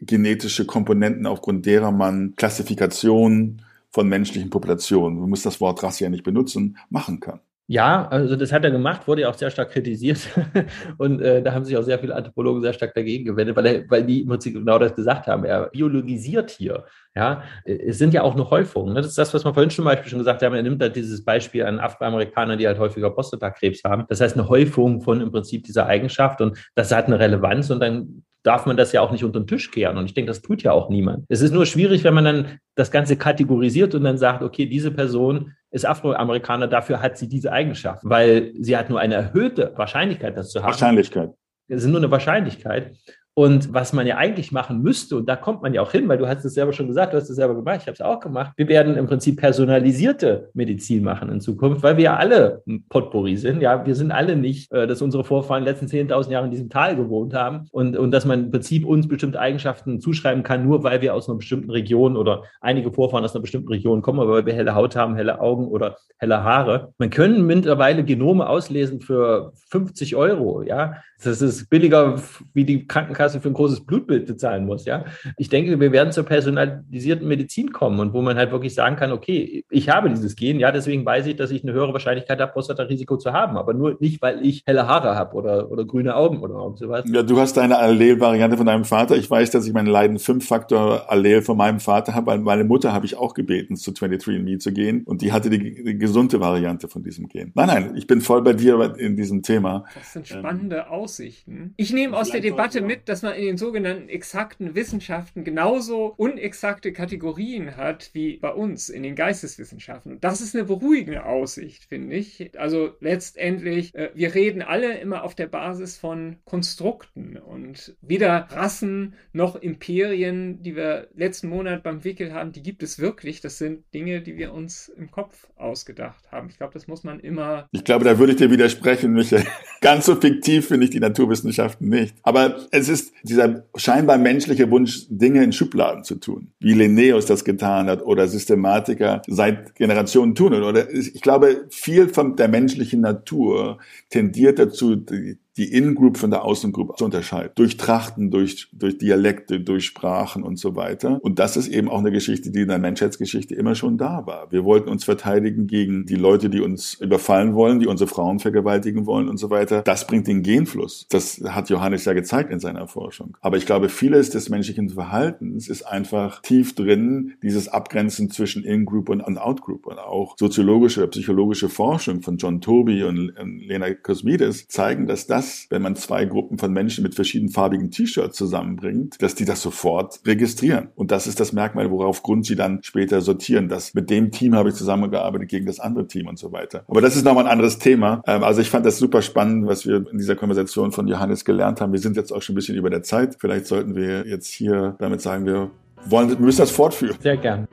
[0.07, 6.11] genetische Komponenten, aufgrund derer man Klassifikation von menschlichen Populationen, man muss das Wort Rasse ja
[6.11, 7.41] nicht benutzen, machen kann.
[7.69, 10.19] Ja, also das hat er gemacht, wurde ja auch sehr stark kritisiert.
[10.99, 13.91] Und äh, da haben sich auch sehr viele Anthropologen sehr stark dagegen gewendet, weil, er,
[13.91, 15.45] weil die im Prinzip genau das gesagt haben.
[15.45, 16.85] Er biologisiert hier.
[17.15, 18.95] Ja, es sind ja auch nur Häufungen.
[18.95, 19.01] Ne?
[19.01, 20.55] Das ist das, was wir vorhin schon Beispiel schon gesagt haben.
[20.55, 24.05] Er nimmt halt dieses Beispiel an Afroamerikaner, die halt häufiger Prostatakrebs haben.
[24.09, 27.81] Das heißt, eine Häufung von im Prinzip dieser Eigenschaft und das hat eine Relevanz und
[27.81, 29.97] dann darf man das ja auch nicht unter den Tisch kehren.
[29.97, 31.25] Und ich denke, das tut ja auch niemand.
[31.29, 34.91] Es ist nur schwierig, wenn man dann das Ganze kategorisiert und dann sagt, okay, diese
[34.91, 40.37] Person ist Afroamerikaner, dafür hat sie diese Eigenschaft, weil sie hat nur eine erhöhte Wahrscheinlichkeit,
[40.37, 40.71] das zu haben.
[40.71, 41.31] Wahrscheinlichkeit.
[41.69, 42.97] Es ist nur eine Wahrscheinlichkeit.
[43.35, 46.19] Und was man ja eigentlich machen müsste, und da kommt man ja auch hin, weil
[46.19, 48.21] du hast es selber schon gesagt, du hast es selber gemacht, ich habe es auch
[48.21, 52.85] gemacht, wir werden im Prinzip personalisierte Medizin machen in Zukunft, weil wir ja alle ein
[52.91, 53.63] Potpourri sind.
[53.63, 56.51] Ja, wir sind alle nicht, äh, dass unsere Vorfahren in den letzten 10.000 Jahre in
[56.51, 60.65] diesem Tal gewohnt haben und, und dass man im Prinzip uns bestimmte Eigenschaften zuschreiben kann,
[60.65, 64.21] nur weil wir aus einer bestimmten Region oder einige Vorfahren aus einer bestimmten Region kommen,
[64.21, 66.93] aber weil wir helle Haut haben, helle Augen oder helle Haare.
[66.99, 70.97] Man können mittlerweile Genome auslesen für 50 Euro, ja.
[71.25, 72.21] Das ist billiger,
[72.53, 74.85] wie die Krankenkasse für ein großes Blutbild bezahlen muss.
[74.85, 75.05] Ja,
[75.37, 79.13] ich denke, wir werden zur personalisierten Medizin kommen und wo man halt wirklich sagen kann,
[79.13, 82.53] okay, ich habe dieses Gen, ja, deswegen weiß ich, dass ich eine höhere Wahrscheinlichkeit habe,
[82.53, 86.39] Prostata-Risiko zu haben, aber nur nicht, weil ich helle Haare habe oder, oder grüne Augen
[86.39, 87.05] oder sowas.
[87.07, 89.17] Ja, du hast deine Allel-Variante von deinem Vater.
[89.17, 92.93] Ich weiß, dass ich meinen Leiden 5-Faktor Allel von meinem Vater habe, weil meine Mutter
[92.93, 96.89] habe ich auch gebeten, zu 23andMe zu gehen und die hatte die, die gesunde Variante
[96.89, 97.53] von diesem Gen.
[97.55, 99.85] Nein, nein, ich bin voll bei dir in diesem Thema.
[99.95, 101.75] Das sind spannende ähm, Aussichten.
[101.77, 106.95] Ich nehme aus der Debatte mit, dass man in den sogenannten exakten Wissenschaften genauso unexakte
[106.95, 110.19] Kategorien hat wie bei uns in den Geisteswissenschaften.
[110.19, 112.59] Das ist eine beruhigende Aussicht, finde ich.
[112.59, 119.13] Also letztendlich, äh, wir reden alle immer auf der Basis von Konstrukten und weder Rassen
[119.35, 123.43] noch Imperien, die wir letzten Monat beim Wickel haben, die gibt es wirklich.
[123.43, 126.49] Das sind Dinge, die wir uns im Kopf ausgedacht haben.
[126.49, 127.69] Ich glaube, das muss man immer.
[127.73, 129.45] Ich glaube, da würde ich dir widersprechen, Michael.
[129.83, 132.15] Ganz so fiktiv finde ich die Naturwissenschaften nicht.
[132.23, 137.45] Aber es ist dieser scheinbar menschliche Wunsch, Dinge in Schubladen zu tun, wie Linnaeus das
[137.45, 140.55] getan hat oder Systematiker seit Generationen tun.
[140.55, 143.79] Oder ich glaube, viel von der menschlichen Natur
[144.11, 147.53] tendiert dazu, die, die In-Group von der Außen-Group zu unterscheiden.
[147.55, 151.19] Durch Trachten, durch, durch Dialekte, durch Sprachen und so weiter.
[151.23, 154.51] Und das ist eben auch eine Geschichte, die in der Menschheitsgeschichte immer schon da war.
[154.51, 159.07] Wir wollten uns verteidigen gegen die Leute, die uns überfallen wollen, die unsere Frauen vergewaltigen
[159.07, 159.83] wollen und so weiter.
[159.83, 161.07] Das bringt den Genfluss.
[161.11, 163.37] Das hat Johannes ja gezeigt in seiner Forschung.
[163.41, 169.11] Aber ich glaube, vieles des menschlichen Verhaltens ist einfach tief drin, dieses Abgrenzen zwischen In-Group
[169.11, 169.87] und Out-Group.
[169.87, 173.33] Und auch soziologische, psychologische Forschung von John Toby und
[173.67, 178.37] Lena Kosmides zeigen, dass das das, wenn man zwei Gruppen von Menschen mit verschiedenfarbigen T-Shirts
[178.37, 180.89] zusammenbringt, dass die das sofort registrieren.
[180.95, 184.55] Und das ist das Merkmal, worauf Grund sie dann später sortieren, dass mit dem Team
[184.55, 186.85] habe ich zusammengearbeitet gegen das andere Team und so weiter.
[186.89, 188.23] Aber das ist nochmal ein anderes Thema.
[188.27, 191.81] Ähm, also ich fand das super spannend, was wir in dieser Konversation von Johannes gelernt
[191.81, 191.93] haben.
[191.93, 193.37] Wir sind jetzt auch schon ein bisschen über der Zeit.
[193.39, 195.71] Vielleicht sollten wir jetzt hier damit sagen, wir
[196.07, 197.17] wollen, wir müssen das fortführen.
[197.21, 197.67] Sehr gern.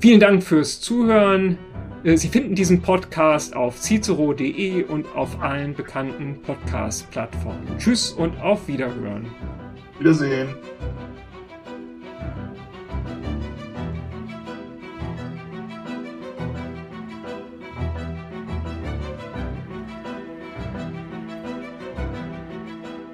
[0.00, 1.58] Vielen Dank fürs Zuhören.
[2.04, 7.78] Äh, Sie finden diesen Podcast auf cicero.de und auf allen bekannten Podcast-Plattformen.
[7.78, 9.26] Tschüss und auf Wiederhören.
[9.98, 10.48] Wiedersehen.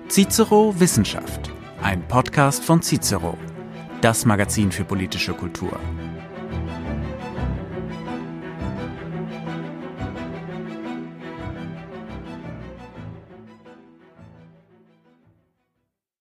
[0.08, 1.50] Cicero Wissenschaft,
[1.82, 3.36] ein Podcast von Cicero,
[4.00, 5.80] das Magazin für politische Kultur.